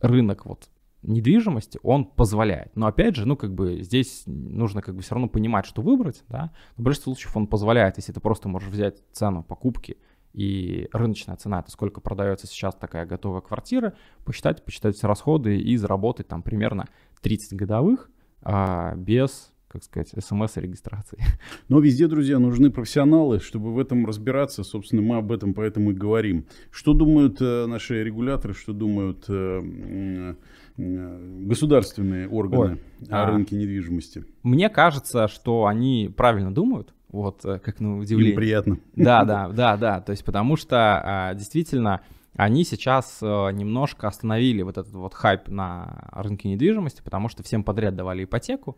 [0.00, 0.68] рынок вот
[1.02, 2.74] недвижимости, он позволяет.
[2.76, 6.24] Но опять же, ну, как бы здесь нужно как бы все равно понимать, что выбрать,
[6.28, 6.52] да.
[6.76, 9.98] В большинстве случаев он позволяет, если ты просто можешь взять цену покупки
[10.32, 15.76] и рыночная цена, это сколько продается сейчас такая готовая квартира, посчитать, посчитать все расходы и
[15.76, 16.88] заработать там примерно
[17.22, 18.10] 30 годовых
[18.42, 21.18] а, без как сказать, смс-регистрации.
[21.68, 24.62] Но везде, друзья, нужны профессионалы, чтобы в этом разбираться.
[24.62, 26.46] Собственно, мы об этом поэтому и говорим.
[26.70, 30.34] Что думают э, наши регуляторы, что думают э,
[30.76, 34.24] э, государственные органы Ой, о а, рынке недвижимости?
[34.44, 36.94] Мне кажется, что они правильно думают.
[37.08, 38.32] Вот, как на удивление.
[38.32, 38.78] Им приятно.
[38.94, 40.00] Да, да, да, да.
[40.00, 42.02] То есть, потому что а, действительно
[42.36, 47.96] они сейчас немножко остановили вот этот вот хайп на рынке недвижимости, потому что всем подряд
[47.96, 48.76] давали ипотеку.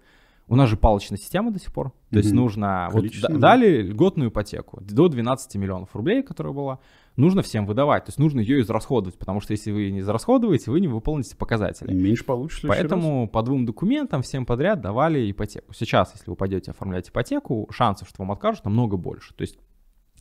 [0.49, 1.91] У нас же палочная система до сих пор.
[1.91, 2.19] То mm-hmm.
[2.19, 2.89] есть нужно...
[2.93, 6.79] Вот да, дали льготную ипотеку до 12 миллионов рублей, которая была.
[7.17, 8.05] Нужно всем выдавать.
[8.05, 11.93] То есть нужно ее израсходовать, потому что если вы не израсходуете, вы не выполните показатели.
[11.93, 12.63] Меньше получишь.
[12.67, 15.73] Поэтому по двум документам всем подряд давали ипотеку.
[15.75, 19.35] Сейчас, если вы пойдете оформлять ипотеку, шансов, что вам откажут, намного больше.
[19.35, 19.59] То есть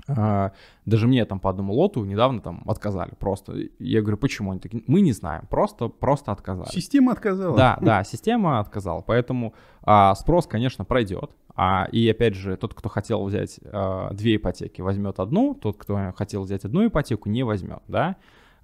[0.08, 3.56] даже мне там по одному лоту недавно там отказали просто.
[3.80, 4.52] Я говорю, почему?
[4.52, 6.70] Они такие, мы не знаем, просто, просто отказали.
[6.70, 7.58] Система отказала?
[7.58, 9.02] Да, да, система отказала.
[9.02, 11.32] Поэтому а, спрос, конечно, пройдет.
[11.56, 16.14] А, и опять же, тот, кто хотел взять а, две ипотеки, возьмет одну, тот, кто
[16.16, 18.18] хотел взять одну ипотеку, не возьмет, да.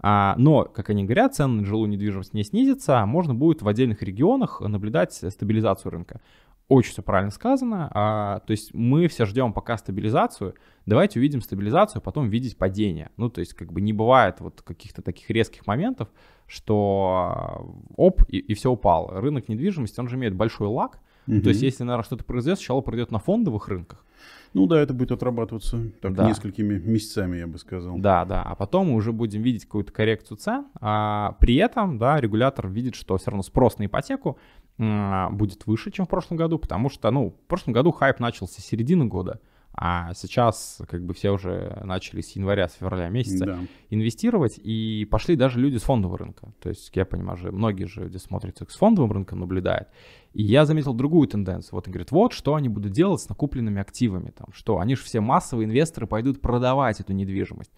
[0.04, 3.67] А, но, как они говорят, цены на жилую недвижимость не снизятся, а можно будет в
[3.67, 6.22] отдельных регионах наблюдать стабилизацию рынка
[6.67, 7.91] очень все правильно сказано.
[7.93, 10.56] А, то есть мы все ждем пока стабилизацию.
[10.86, 13.12] Давайте увидим стабилизацию, а потом видеть падение.
[13.17, 16.10] Ну, то есть как бы не бывает вот каких-то таких резких моментов,
[16.47, 19.19] что оп, и, и все упало.
[19.19, 21.00] Рынок недвижимости, он же имеет большой лак.
[21.28, 21.41] Угу.
[21.41, 24.06] То есть если, наверное, что-то произойдет, сначала пройдет на фондовых рынках.
[24.54, 26.28] Ну да, это будет отрабатываться так да.
[26.28, 27.98] несколькими месяцами, я бы сказал.
[27.98, 28.44] Да, да.
[28.44, 30.66] А потом мы уже будем видеть какую-то коррекцию цен.
[30.80, 34.38] А при этом, да, регулятор видит, что все равно спрос на ипотеку
[34.78, 38.66] будет выше, чем в прошлом году, потому что, ну, в прошлом году хайп начался с
[38.66, 39.40] середины года,
[39.74, 43.60] а сейчас как бы все уже начали с января, с февраля месяца да.
[43.90, 46.54] инвестировать, и пошли даже люди с фондового рынка.
[46.60, 49.88] То есть, я понимаю, же многие же где смотрят с фондовым рынком, наблюдают.
[50.34, 51.76] И я заметил другую тенденцию.
[51.76, 54.32] Вот он говорит, вот что они будут делать с накупленными активами.
[54.32, 57.72] Там, что они же все массовые инвесторы пойдут продавать эту недвижимость.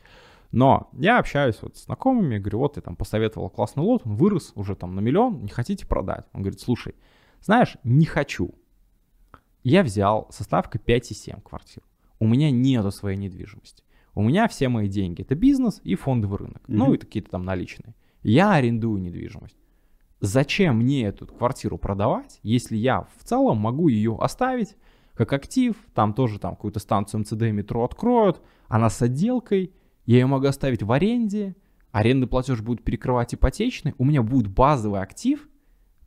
[0.52, 4.52] Но я общаюсь вот с знакомыми, говорю, вот ты там посоветовал классный лот, он вырос
[4.54, 6.26] уже там на миллион, не хотите продать?
[6.32, 6.94] Он говорит, слушай,
[7.42, 8.54] знаешь, не хочу.
[9.64, 11.84] Я взял со ставкой 5,7 квартир.
[12.20, 13.84] У меня нету своей недвижимости.
[14.14, 16.62] У меня все мои деньги это бизнес и фондовый рынок.
[16.64, 16.76] Mm-hmm.
[16.76, 17.96] Ну и какие-то там наличные.
[18.22, 19.58] Я арендую недвижимость.
[20.20, 24.76] Зачем мне эту квартиру продавать, если я в целом могу ее оставить
[25.16, 29.74] как актив, там тоже там какую-то станцию МЦД метро откроют, она с отделкой,
[30.06, 31.56] я ее могу оставить в аренде,
[31.92, 35.48] арендный платеж будет перекрывать ипотечный, у меня будет базовый актив,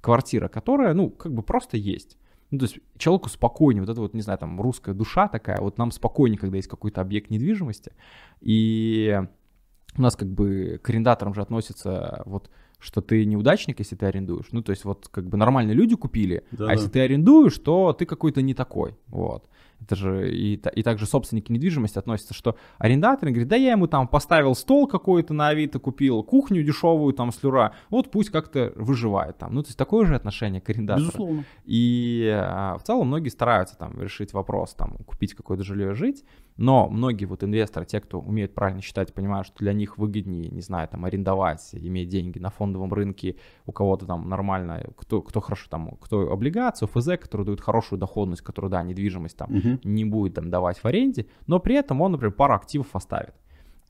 [0.00, 2.16] квартира, которая, ну, как бы просто есть.
[2.50, 5.78] Ну, то есть человеку спокойнее, вот это вот, не знаю, там, русская душа такая, вот
[5.78, 7.92] нам спокойнее, когда есть какой-то объект недвижимости.
[8.40, 9.20] И
[9.96, 14.48] у нас как бы к арендаторам же относится вот что ты неудачник, если ты арендуешь.
[14.52, 16.72] Ну, то есть вот как бы нормальные люди купили, да, а да.
[16.74, 18.96] если ты арендуешь, то ты какой-то не такой.
[19.08, 19.48] Вот.
[19.86, 24.08] Это же и, и также собственники недвижимости относятся, что арендатор говорит, да я ему там
[24.08, 29.38] поставил стол какой-то на Авито, купил кухню дешевую там с люра, вот пусть как-то выживает
[29.38, 29.54] там.
[29.54, 31.06] Ну, то есть такое же отношение к арендатору.
[31.06, 31.44] Безусловно.
[31.64, 36.24] И а, в целом многие стараются там решить вопрос, там, купить какое-то жилье жить,
[36.56, 40.62] но многие вот инвесторы, те, кто умеют правильно считать, понимают, что для них выгоднее, не
[40.62, 43.36] знаю, там арендовать, иметь деньги на фондовом рынке,
[43.66, 48.42] у кого-то там нормально, кто, кто хорошо там, кто облигацию, ФЗ, которые дают хорошую доходность,
[48.42, 49.80] которую, да, недвижимость там угу.
[49.84, 53.34] не будет там давать в аренде, но при этом он, например, пару активов оставит.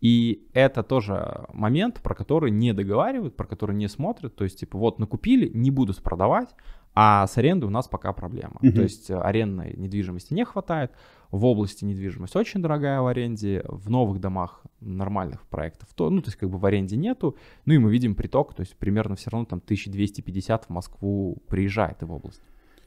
[0.01, 4.37] И это тоже момент, про который не договаривают, про который не смотрят.
[4.37, 6.55] То есть, типа, вот накупили, не буду продавать,
[6.99, 8.57] а с арендой у нас пока проблема.
[8.63, 8.73] Угу.
[8.73, 10.93] То есть арендной недвижимости не хватает.
[11.31, 13.63] В области недвижимость очень дорогая в аренде.
[13.69, 17.37] В новых домах нормальных проектов, то, ну, то есть как бы в аренде нету.
[17.67, 21.99] Ну и мы видим приток, то есть примерно все равно там 1250 в Москву приезжает
[22.01, 22.41] в область.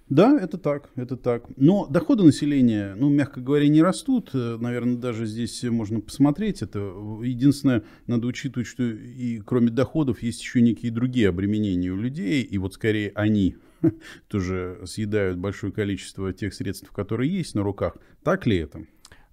[0.09, 1.45] Да, это так, это так.
[1.55, 4.31] Но доходы населения, ну, мягко говоря, не растут.
[4.33, 6.63] Э, Наверное, даже здесь можно посмотреть.
[6.63, 6.79] Это
[7.23, 12.41] единственное, надо учитывать, что и кроме доходов есть еще некие другие обременения у людей.
[12.41, 13.57] И вот скорее они
[14.27, 17.97] тоже съедают большое количество тех средств, которые есть на руках.
[18.23, 18.81] Так ли это?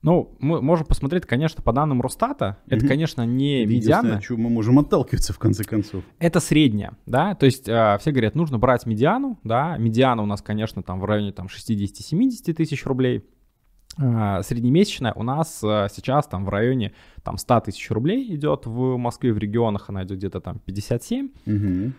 [0.03, 2.88] Ну, мы можем посмотреть, конечно, по данным Росстата, это, угу.
[2.88, 4.16] конечно, не это медиана.
[4.16, 6.05] от чего мы можем отталкиваться, в конце концов.
[6.20, 10.42] Это средняя, да, то есть э, все говорят, нужно брать медиану, да, медиана у нас,
[10.42, 13.24] конечно, там в районе там 60-70 тысяч рублей,
[13.99, 16.92] э, среднемесячная у нас э, сейчас там в районе
[17.24, 21.30] там 100 тысяч рублей идет в Москве, в регионах она идет где-то там 57.
[21.47, 21.92] Угу.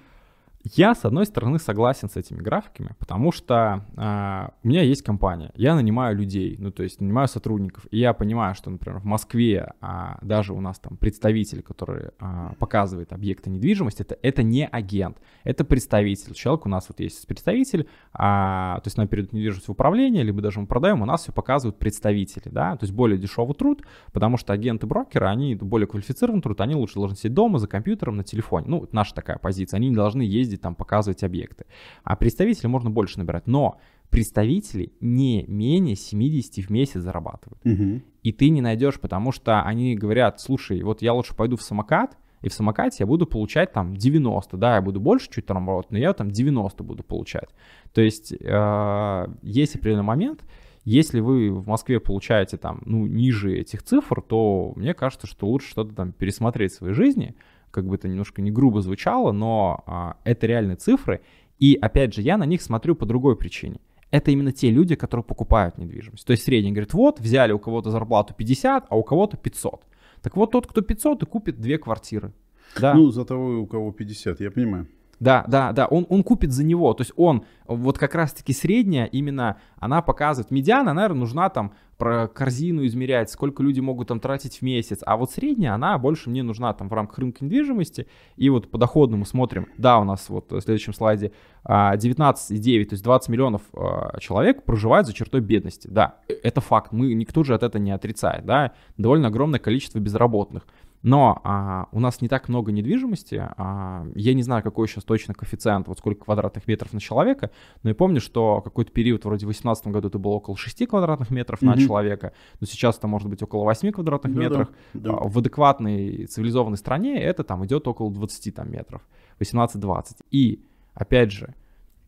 [0.75, 5.51] Я, с одной стороны, согласен с этими графиками, потому что э, у меня есть компания,
[5.55, 9.73] я нанимаю людей, ну, то есть нанимаю сотрудников, и я понимаю, что, например, в Москве
[9.81, 15.17] а, даже у нас там представитель, который а, показывает объекты недвижимости, это, это не агент,
[15.43, 16.33] это представитель.
[16.33, 20.41] Человек у нас вот есть представитель, а, то есть нам передают недвижимость в управление, либо
[20.41, 24.37] даже мы продаем, у нас все показывают представители, да, то есть более дешевый труд, потому
[24.37, 28.65] что агенты-брокеры, они более квалифицированный труд, они лучше должны сидеть дома за компьютером, на телефоне,
[28.67, 31.65] ну, наша такая позиция, они не должны ездить ездить там показывать объекты.
[32.03, 33.47] А представителей можно больше набирать.
[33.47, 33.77] Но
[34.09, 37.65] представители не менее 70 в месяц зарабатывают.
[37.65, 38.01] Угу.
[38.23, 42.17] И ты не найдешь, потому что они говорят, слушай, вот я лучше пойду в самокат,
[42.43, 45.91] и в самокате я буду получать там 90, да, я буду больше чуть там работать,
[45.91, 47.49] но я там 90 буду получать.
[47.93, 50.43] То есть э, есть определенный момент,
[50.85, 55.69] если вы в Москве получаете там, ну, ниже этих цифр, то мне кажется, что лучше
[55.69, 57.35] что-то там пересмотреть в своей жизни,
[57.77, 61.21] как бы это немножко не грубо звучало, но а, это реальные цифры.
[61.59, 63.79] И опять же, я на них смотрю по другой причине.
[64.09, 66.25] Это именно те люди, которые покупают недвижимость.
[66.25, 69.83] То есть средний говорит, вот, взяли у кого-то зарплату 50, а у кого-то 500.
[70.23, 72.33] Так вот, тот, кто 500, и купит две квартиры.
[72.81, 72.95] Да.
[72.95, 74.87] Ну, за того, у кого 50, я понимаю.
[75.19, 79.05] Да, да, да, он, он купит за него, то есть он, вот как раз-таки средняя,
[79.05, 84.59] именно она показывает, медиана, наверное, нужна там про корзину измерять, сколько люди могут там тратить
[84.59, 88.49] в месяц, а вот средняя, она больше мне нужна там в рамках рынка недвижимости, и
[88.49, 91.31] вот по доходному смотрим, да, у нас вот в следующем слайде
[91.65, 96.61] 19,9, а, то есть 20 миллионов а, человек проживают за чертой бедности, да, э, это
[96.61, 100.67] факт, мы, никто же от этого не отрицает, да, довольно огромное количество безработных,
[101.03, 103.41] но а, у нас не так много недвижимости.
[103.57, 107.51] А, я не знаю, какой сейчас точно коэффициент, вот сколько квадратных метров на человека,
[107.83, 111.29] но я помню, что какой-то период, вроде в 2018 году, это было около 6 квадратных
[111.29, 111.65] метров mm-hmm.
[111.65, 114.69] на человека, но сейчас это может быть около 8 квадратных да, метров.
[114.93, 115.17] Да, да.
[115.21, 119.01] В адекватной цивилизованной стране это там идет около 20 там, метров,
[119.39, 120.25] 18-20.
[120.31, 121.53] И, опять же,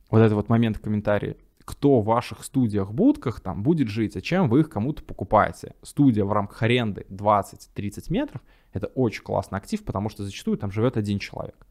[0.09, 4.21] вот этот вот момент в комментарии, кто в ваших студиях, будках там будет жить, а
[4.21, 5.75] чем вы их кому-то покупаете.
[5.83, 8.41] Студия в рамках аренды 20-30 метров—
[8.73, 11.65] это очень классный актив, потому что зачастую там живет один человек.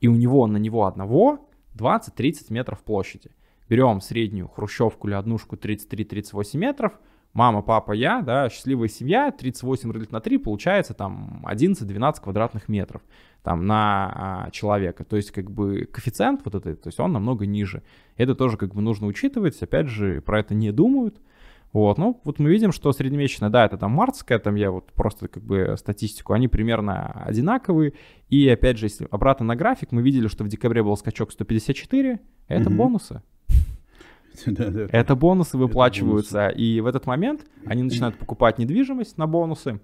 [0.00, 3.30] И у него на него одного 20-30 метров площади.
[3.68, 6.98] Берем среднюю хрущевку или однушку 33-38 метров,
[7.32, 13.02] мама, папа, я, да, счастливая семья, 38 разделить на 3, получается там 11-12 квадратных метров
[13.42, 15.04] там на а, человека.
[15.04, 17.82] То есть как бы коэффициент вот этот, то есть он намного ниже.
[18.16, 21.20] Это тоже как бы нужно учитывать, опять же, про это не думают.
[21.72, 25.28] Вот, ну, вот мы видим, что среднемесячная, да, это там мартская, там я вот просто
[25.28, 27.94] как бы статистику, они примерно одинаковые.
[28.28, 32.20] И опять же, если обратно на график, мы видели, что в декабре был скачок 154,
[32.48, 32.76] это угу.
[32.76, 33.22] бонусы.
[34.46, 39.80] Это бонусы выплачиваются, и в этот момент они начинают покупать недвижимость на бонусы.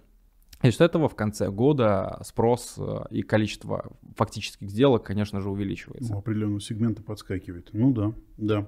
[0.63, 6.17] И что этого в конце года спрос э, и количество фактических сделок, конечно же, увеличивается.
[6.17, 7.71] У определенного сегмента подскакивает.
[7.73, 8.67] Ну да, да.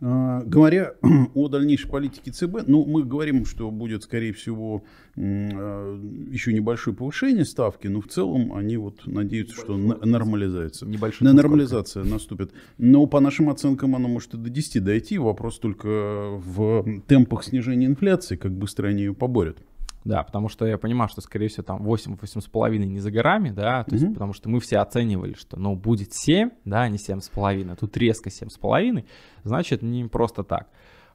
[0.00, 0.94] А, говоря
[1.34, 4.84] о дальнейшей политике ЦБ, ну, мы говорим, что будет, скорее всего,
[5.16, 5.98] а,
[6.30, 10.88] еще небольшое повышение ставки, но в целом они вот надеются, что нормализация.
[10.88, 12.52] Небольшая нормализация наступит.
[12.78, 15.18] Но по нашим оценкам она может и до 10 дойти.
[15.18, 19.58] Вопрос только в темпах снижения инфляции, как быстро они ее поборят.
[20.04, 23.94] Да, потому что я понимаю, что, скорее всего, там 8-8,5 не за горами, да, то
[23.94, 27.76] есть, потому что мы все оценивали, что, ну, будет 7, да, а не 7,5, а
[27.76, 29.04] тут резко 7,5,
[29.44, 30.68] значит, не просто так.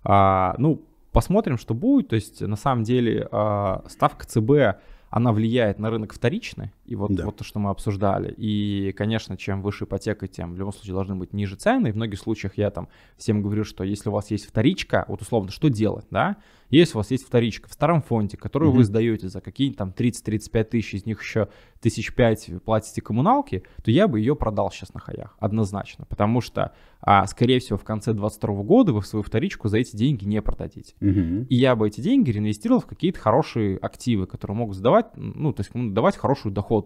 [0.04, 0.82] А, ну,
[1.12, 6.14] посмотрим, что будет, то есть, на самом деле, а, ставка ЦБ она влияет на рынок
[6.14, 7.26] вторичный, и вот, да.
[7.26, 8.34] вот то, что мы обсуждали.
[8.36, 11.90] И, конечно, чем выше ипотека, тем в любом случае должны быть ниже цены.
[11.90, 15.22] И в многих случаях я там всем говорю, что если у вас есть вторичка, вот
[15.22, 16.38] условно, что делать, да?
[16.70, 18.78] Если у вас есть вторичка в старом фонде, которую угу.
[18.78, 23.92] вы сдаете за какие-то там 30-35 тысяч, из них еще тысяч пять платите коммуналки, то
[23.92, 26.06] я бы ее продал сейчас на хаях, однозначно.
[26.06, 30.26] Потому что, а, скорее всего, в конце 2022 года вы свою вторичку за эти деньги
[30.26, 30.94] не продадите.
[31.02, 31.48] Угу.
[31.50, 35.62] И я бы эти деньги реинвестировал в какие-то хорошие активы, которые могут сдавать, ну, то
[35.62, 36.79] есть давать хорошую доходность.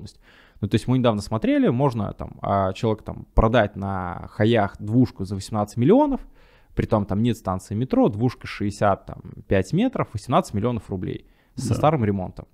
[0.61, 5.25] Ну, то есть мы недавно смотрели, можно там а, человек там продать на хаях двушку
[5.25, 6.21] за 18 миллионов,
[6.75, 11.75] Притом там нет станции метро, двушка 65 метров, 18 миллионов рублей со да.
[11.75, 12.47] старым ремонтом.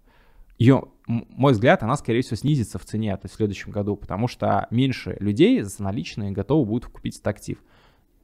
[0.57, 4.27] Ее, мой взгляд, она, скорее всего, снизится в цене то есть в следующем году, потому
[4.27, 7.63] что меньше людей за наличные готовы будут купить этот актив.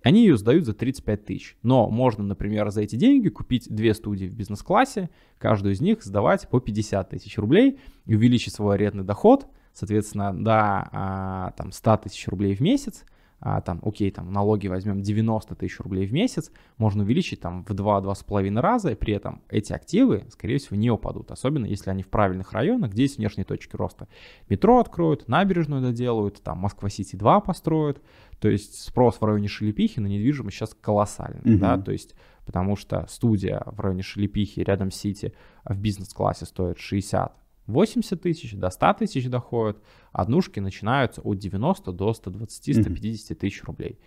[0.06, 1.58] Они ее сдают за 35 тысяч.
[1.64, 6.48] Но можно, например, за эти деньги купить две студии в бизнес-классе, каждую из них сдавать
[6.48, 12.28] по 50 тысяч рублей и увеличить свой арендный доход, соответственно, до а, там, 100 тысяч
[12.28, 13.04] рублей в месяц,
[13.48, 17.70] а, там, окей, там налоги возьмем 90 тысяч рублей в месяц, можно увеличить там в
[17.70, 22.08] 2-2,5 раза, и при этом эти активы, скорее всего, не упадут, особенно если они в
[22.08, 24.08] правильных районах, где есть внешние точки роста.
[24.50, 28.02] Метро откроют, набережную доделают, там Москва-Сити 2 построят,
[28.40, 31.60] то есть спрос в районе Шелепихи на недвижимость сейчас колоссальный, угу.
[31.60, 32.16] да, то есть
[32.48, 35.36] потому что студия в районе Шелепихи рядом с Сити
[35.66, 39.78] в бизнес-классе стоит 60 80 тысяч до 100 тысяч доходят,
[40.12, 44.00] однушки начинаются от 90 до 120-150 тысяч рублей.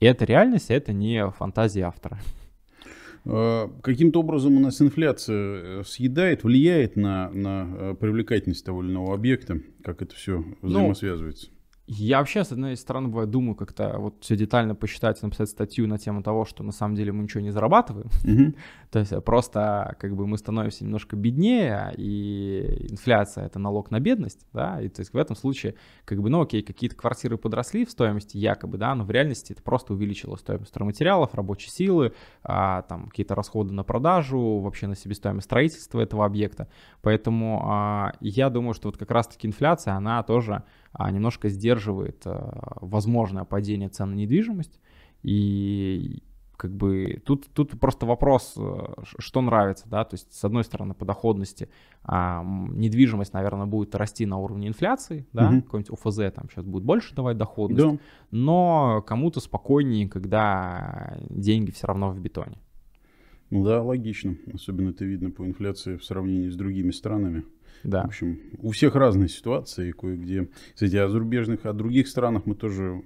[0.00, 2.20] И это реальность, это не фантазия автора.
[3.24, 8.90] А, каким-то образом у нас инфляция э, съедает, влияет на, на э, привлекательность того или
[8.90, 11.48] иного объекта, как это все ну, взаимосвязывается?
[11.50, 11.57] Ну,
[11.90, 15.96] я вообще, с одной стороны, бывает, думаю как-то вот все детально посчитать, написать статью на
[15.96, 18.08] тему того, что на самом деле мы ничего не зарабатываем.
[18.24, 18.58] Mm-hmm.
[18.90, 24.46] То есть просто как бы мы становимся немножко беднее, и инфляция— это налог на бедность,
[24.52, 25.74] да, и то есть в этом случае
[26.04, 29.62] как бы, ну окей, какие-то квартиры подросли в стоимости якобы, да, но в реальности это
[29.62, 32.12] просто увеличило стоимость стройматериалов, рабочей силы,
[32.42, 36.68] а, там какие-то расходы на продажу, вообще на себестоимость строительства этого объекта.
[37.00, 40.64] Поэтому а, я думаю, что вот как раз-таки инфляция, она тоже
[41.10, 44.80] немножко сдерживает а, возможное падение цен на недвижимость.
[45.22, 46.22] И
[46.58, 50.92] как бы тут, тут просто вопрос, э, что нравится, да, то есть с одной стороны
[50.92, 51.68] по доходности
[52.02, 55.62] а, недвижимость, наверное, будет расти на уровне инфляции, да, угу.
[55.62, 57.98] какой-нибудь ОФЗ там сейчас будет больше давать доходность, да.
[58.32, 62.58] но кому-то спокойнее, когда деньги все равно в бетоне.
[63.50, 67.44] Ну да, логично, особенно это видно по инфляции в сравнении с другими странами.
[67.84, 68.02] Да.
[68.02, 70.48] В общем, у всех разные ситуации, кое-где.
[70.74, 73.02] Кстати, о зарубежных, о других странах мы тоже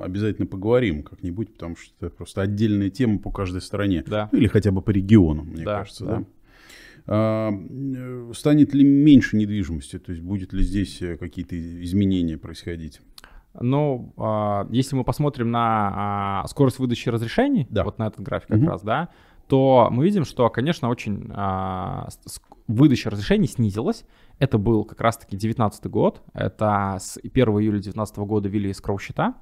[0.00, 4.04] обязательно поговорим как-нибудь, потому что это просто отдельная тема по каждой стране.
[4.06, 4.28] Да.
[4.32, 6.04] Или хотя бы по региону, мне да, кажется.
[6.04, 6.18] Да.
[6.18, 6.24] Да?
[7.08, 9.98] А, э, станет ли меньше недвижимости?
[9.98, 13.00] То есть будет ли здесь э, какие-то изменения происходить?
[13.60, 17.84] Ну, а, если мы посмотрим на а, скорость выдачи разрешений, да.
[17.84, 18.66] вот на этот график как угу.
[18.66, 19.08] раз, да,
[19.48, 22.08] то мы видим, что, конечно, очень а,
[22.66, 24.04] выдача разрешений снизилась.
[24.38, 26.22] Это был как раз-таки 2019 год.
[26.32, 29.34] Это с 1 июля 2019 года ввели скроу счета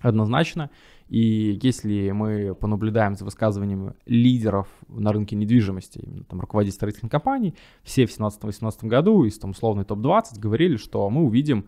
[0.00, 0.70] однозначно.
[1.08, 7.54] И если мы понаблюдаем за высказываниями лидеров на рынке недвижимости, именно там руководителей строительных компаний,
[7.82, 11.66] все в 2017-2018 году из там условной топ-20 говорили, что мы увидим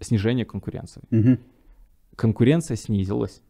[0.00, 1.02] снижение конкуренции.
[1.10, 1.38] Угу.
[2.16, 3.42] Конкуренция снизилась.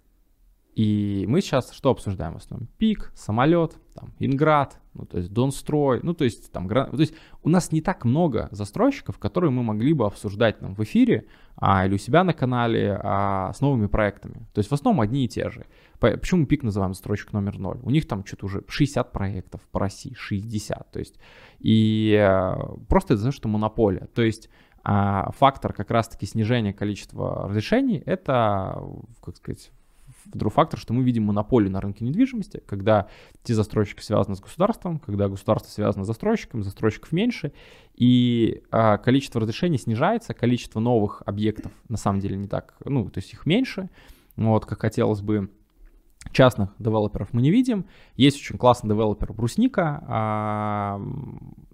[0.75, 2.69] И мы сейчас что обсуждаем в основном?
[2.79, 7.49] Пик, самолет, там, Инград, ну, то есть Донстрой, ну, то есть там, то есть у
[7.49, 11.95] нас не так много застройщиков, которые мы могли бы обсуждать там в эфире а, или
[11.95, 14.47] у себя на канале а, с новыми проектами.
[14.53, 15.67] То есть в основном одни и те же.
[16.01, 17.79] Почему пик называем застройщик номер ноль?
[17.83, 21.19] У них там что-то уже 60 проектов по России, 60, то есть,
[21.61, 24.09] и а, просто из-за того, что монополия.
[24.15, 24.51] То есть
[24.87, 28.83] а фактор как раз-таки снижения количества разрешений— это,
[29.23, 29.71] как сказать,
[30.29, 33.09] второй фактор, что мы видим монополию на рынке недвижимости, когда
[33.43, 37.53] те застройщики связаны с государством, когда государство связано с застройщиком, застройщиков меньше,
[37.95, 43.19] и а, количество разрешений снижается, количество новых объектов на самом деле не так, ну, то
[43.19, 43.91] есть их меньше,
[44.37, 45.51] вот, как хотелось бы,
[46.33, 47.87] частных девелоперов мы не видим.
[48.17, 51.01] Есть очень классный девелопер Брусника, а,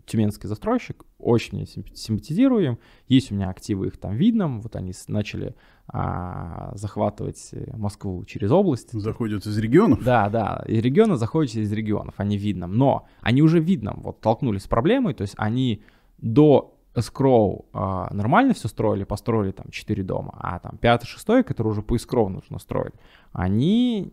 [0.06, 2.78] тюменский застройщик, очень мне симпатизируем.
[3.06, 5.54] Есть у меня активы их там видно, вот они начали
[5.88, 8.92] а, захватывать Москву через область.
[8.92, 10.02] Заходят из регионов?
[10.04, 12.74] Да, да, из региона заходят из регионов, они видном.
[12.76, 15.82] Но они уже видном, вот столкнулись с проблемой, то есть они
[16.18, 21.82] до эскроу а, нормально все строили, построили там 4 дома, а там 5-6, который уже
[21.82, 22.94] по эскроу нужно строить,
[23.32, 24.12] они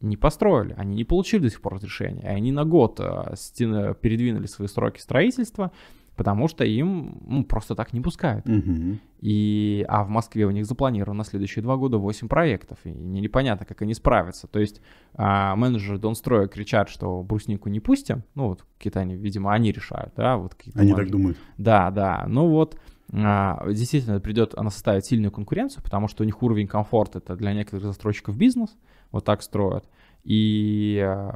[0.00, 3.00] не построили, они не получили до сих пор разрешения, и они на год
[3.34, 5.72] стены, передвинули свои сроки строительства,
[6.20, 8.46] потому что им ну, просто так не пускают.
[8.46, 8.98] Угу.
[9.20, 13.64] И, а в Москве у них запланировано на следующие два года 8 проектов, и непонятно,
[13.64, 14.46] как они справятся.
[14.46, 14.82] То есть
[15.14, 20.36] а, менеджеры Донстроя кричат, что бруснику не пустим, ну вот Китай, видимо, они решают, да,
[20.36, 21.02] вот Они менеджеры.
[21.04, 21.38] так думают.
[21.56, 22.78] Да, да, ну вот
[23.14, 27.54] а, действительно придет, она составит сильную конкуренцию, потому что у них уровень комфорта это для
[27.54, 28.76] некоторых застройщиков бизнес,
[29.12, 29.84] вот так строят.
[30.22, 31.30] И э,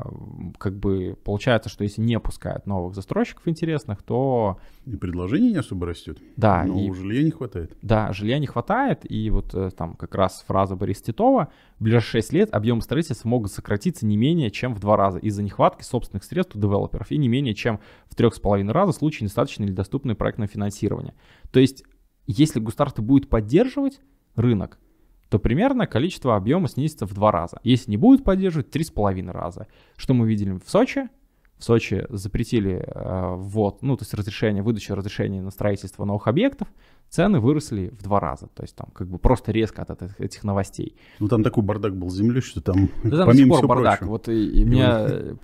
[0.58, 4.58] как бы получается, что если не пускают новых застройщиков интересных, то...
[4.84, 6.18] И предложений не особо растет.
[6.36, 6.64] Да.
[6.64, 6.92] Но и...
[6.92, 7.76] жилья не хватает.
[7.80, 9.10] Да, жилья не хватает.
[9.10, 11.50] И вот э, там как раз фраза Бориса Титова.
[11.78, 15.42] В ближайшие 6 лет объем строительства могут сократиться не менее чем в два раза из-за
[15.42, 18.96] нехватки собственных средств у девелоперов и не менее чем в трех с половиной раза в
[18.96, 21.14] случае недостаточного или доступного проектного финансирования.
[21.52, 21.84] То есть,
[22.26, 24.00] если государство будет поддерживать
[24.36, 24.78] рынок,
[25.34, 27.58] то примерно количество объема снизится в два раза.
[27.64, 29.66] Если не будет поддерживать, три с половиной раза.
[29.96, 31.08] Что мы видели в Сочи?
[31.58, 36.68] В Сочи запретили э, ввод, ну, то есть разрешение, выдачу разрешения на строительство новых объектов,
[37.08, 38.46] цены выросли в два раза.
[38.46, 40.94] То есть там как бы просто резко от этих, этих новостей.
[41.18, 43.98] Ну, там такой бардак был с землей, что там, да, там помимо пор бардак.
[43.98, 44.10] Прочего.
[44.12, 45.34] Вот и, и меня, э,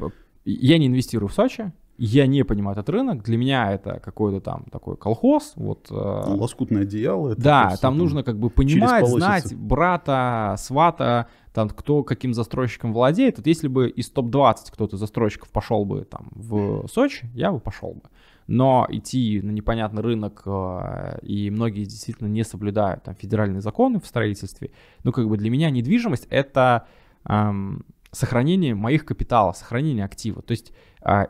[0.44, 1.72] я не инвестирую в Сочи,
[2.02, 3.22] я не понимаю этот рынок.
[3.22, 5.52] Для меня это какой-то там такой колхоз.
[5.56, 7.32] Вот, э, ну, Лоскутное одеяло.
[7.32, 13.36] Это да, там нужно как бы понимать, знать брата, свата, там кто каким застройщиком владеет.
[13.36, 17.92] Вот если бы из топ-20 кто-то застройщиков пошел бы там в Сочи, я бы пошел
[17.92, 18.08] бы.
[18.46, 24.06] Но идти на непонятный рынок, э, и многие действительно не соблюдают там федеральные законы в
[24.06, 24.70] строительстве,
[25.04, 26.86] ну как бы для меня недвижимость это
[27.28, 30.40] эм, сохранение моих капиталов, сохранение актива.
[30.40, 30.72] То есть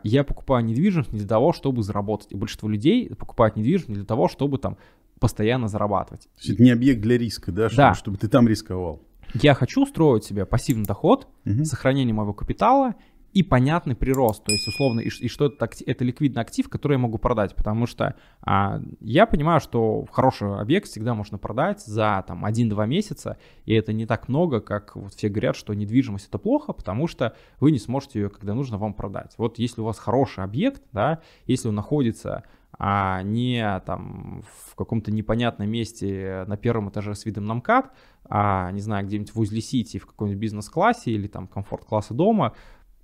[0.03, 2.33] я покупаю недвижимость не для того, чтобы заработать.
[2.33, 4.77] И большинство людей покупают недвижимость не для того, чтобы там
[5.19, 6.23] постоянно зарабатывать.
[6.23, 7.95] То есть это не объект для риска, да, чтобы, да.
[7.95, 9.03] чтобы ты там рисковал.
[9.35, 11.65] Я хочу устроить себе пассивный доход, угу.
[11.65, 12.95] сохранение моего капитала
[13.33, 16.99] и понятный прирост, то есть условно, и, и что это, это ликвидный актив, который я
[16.99, 22.45] могу продать, потому что а, я понимаю, что хороший объект всегда можно продать за там
[22.45, 26.73] 1-2 месяца, и это не так много, как вот все говорят, что недвижимость это плохо,
[26.73, 29.35] потому что вы не сможете ее, когда нужно, вам продать.
[29.39, 32.45] Вот если у вас хороший объект, да, если он находится
[32.83, 37.93] а не там в каком-то непонятном месте на первом этаже с видом на МКАД,
[38.25, 42.55] а, не знаю, где-нибудь в узле Сити в каком-нибудь бизнес-классе или там комфорт-класса дома,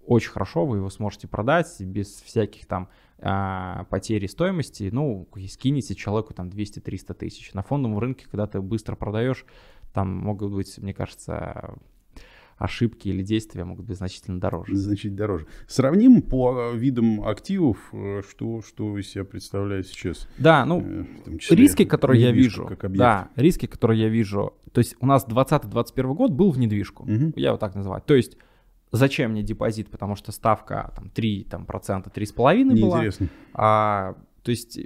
[0.07, 2.89] очень хорошо, вы его сможете продать без всяких там
[3.19, 7.53] а, потери стоимости, ну, скинете человеку там 200-300 тысяч.
[7.55, 9.45] На фондовом рынке, когда ты быстро продаешь,
[9.93, 11.75] там могут быть, мне кажется,
[12.59, 14.75] ошибки или действия могут быть значительно дороже.
[14.75, 15.47] Значительно дороже.
[15.67, 20.29] Сравним по видам активов, э, что, что из себя представляет сейчас.
[20.39, 21.05] Да, ну, э,
[21.51, 22.71] риски, которые я вижу.
[22.91, 24.55] Да, риски, которые я вижу.
[24.73, 27.05] То есть у нас 2020-2021 год был в недвижку.
[27.05, 27.33] Угу.
[27.37, 28.03] Я его так называю.
[28.03, 28.37] То есть
[28.93, 29.91] Зачем мне депозит?
[29.91, 33.03] Потому что ставка там 3 там, процента, 3,5 была.
[33.55, 34.15] А,
[34.47, 34.79] то есть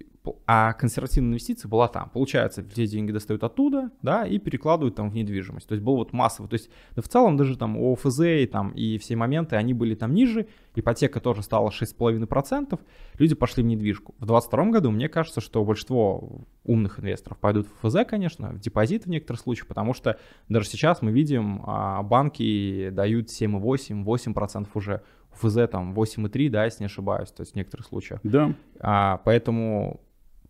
[0.47, 2.09] а консервативная инвестиция была там.
[2.09, 5.69] Получается, все деньги достают оттуда, да, и перекладывают там в недвижимость.
[5.69, 6.49] То есть был вот массовый.
[6.49, 9.95] То есть да, в целом даже там ОФЗ и, там, и все моменты, они были
[9.95, 10.47] там ниже.
[10.77, 12.81] Ипотека тоже стала 6,5%.
[13.19, 14.15] Люди пошли в недвижку.
[14.19, 19.05] В 2022 году мне кажется, что большинство умных инвесторов пойдут в ФЗ, конечно, в депозит
[19.05, 25.03] в некоторых случаях, потому что даже сейчас мы видим, а, банки дают 7,8, 8% уже
[25.33, 28.21] ФЗ там 8,3, да, если не ошибаюсь, то есть в некоторых случаях.
[28.23, 28.55] Да.
[28.79, 30.01] А, поэтому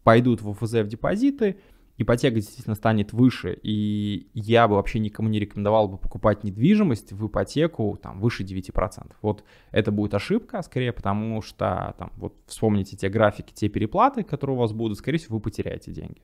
[0.03, 1.59] пойдут в ФЗ в депозиты,
[1.99, 7.27] ипотека действительно станет выше, и я бы вообще никому не рекомендовал бы покупать недвижимость в
[7.27, 9.13] ипотеку там выше 9%.
[9.21, 14.57] Вот это будет ошибка скорее, потому что там вот вспомните те графики, те переплаты, которые
[14.57, 16.23] у вас будут, скорее всего, вы потеряете деньги.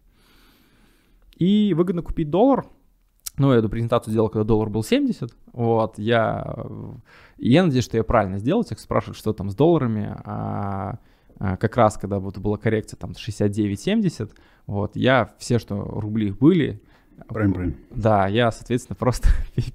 [1.36, 2.66] И выгодно купить доллар,
[3.38, 5.30] ну, я эту презентацию делал, когда доллар был 70.
[5.52, 6.56] Вот, я,
[7.38, 8.64] я надеюсь, что я правильно сделал.
[8.64, 10.16] Тех спрашивают, что там с долларами.
[10.24, 10.98] А,
[11.38, 14.30] а, как раз, когда вот была коррекция там 69-70,
[14.66, 16.82] вот, я все, что рубли были,
[17.28, 17.76] Правильно, правильно.
[17.90, 19.28] Да, я, соответственно, просто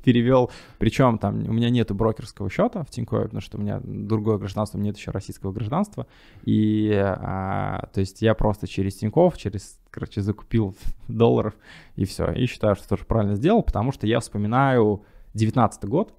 [0.04, 4.38] перевел, причем там у меня нету брокерского счета в Тинькове, потому что у меня другое
[4.38, 6.08] гражданство, нет еще российского гражданства,
[6.44, 10.76] и, а, то есть я просто через Тиньков, через, короче, закупил
[11.08, 11.56] долларов,
[11.96, 16.14] и все, и считаю, что тоже правильно сделал, потому что я вспоминаю 19 год,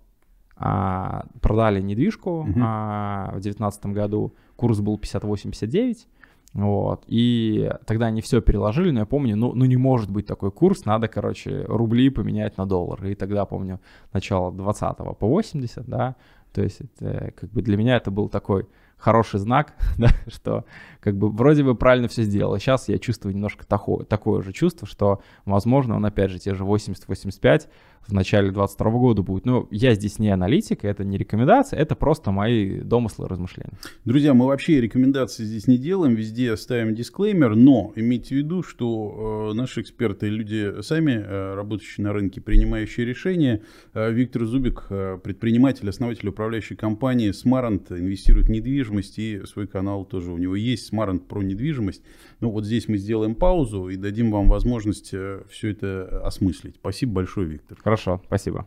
[0.56, 2.60] а, продали недвижку угу.
[2.62, 6.06] а, в 2019 году, курс был 58-59,
[6.54, 10.50] вот, и тогда они все переложили, но я помню, ну, ну не может быть такой
[10.50, 13.80] курс, надо, короче, рубли поменять на доллары, и тогда, помню,
[14.12, 16.16] начало 20 по 80, да,
[16.52, 18.66] то есть это, как бы для меня это был такой
[19.02, 20.64] хороший знак, да, что
[21.00, 22.56] как бы вроде бы правильно все сделал.
[22.58, 26.64] Сейчас я чувствую немножко такое, такое же чувство, что, возможно, он опять же те же
[26.64, 27.68] 80-85
[28.06, 29.46] в начале 22 года будет.
[29.46, 33.78] Но я здесь не аналитик, это не рекомендация, это просто мои домыслы, размышления.
[34.04, 39.50] Друзья, мы вообще рекомендации здесь не делаем, везде ставим дисклеймер, но имейте в виду, что
[39.52, 43.62] э, наши эксперты, люди сами, э, работающие на рынке, принимающие решения,
[43.94, 50.04] э, Виктор Зубик, э, предприниматель, основатель управляющей компании Смарант, инвестирует в недвижимость и свой канал
[50.04, 52.02] тоже у него есть, Смарант про недвижимость.
[52.40, 56.76] Ну вот здесь мы сделаем паузу и дадим вам возможность э, все это осмыслить.
[56.76, 57.78] Спасибо большое, Виктор.
[57.92, 58.66] Хорошо, спасибо.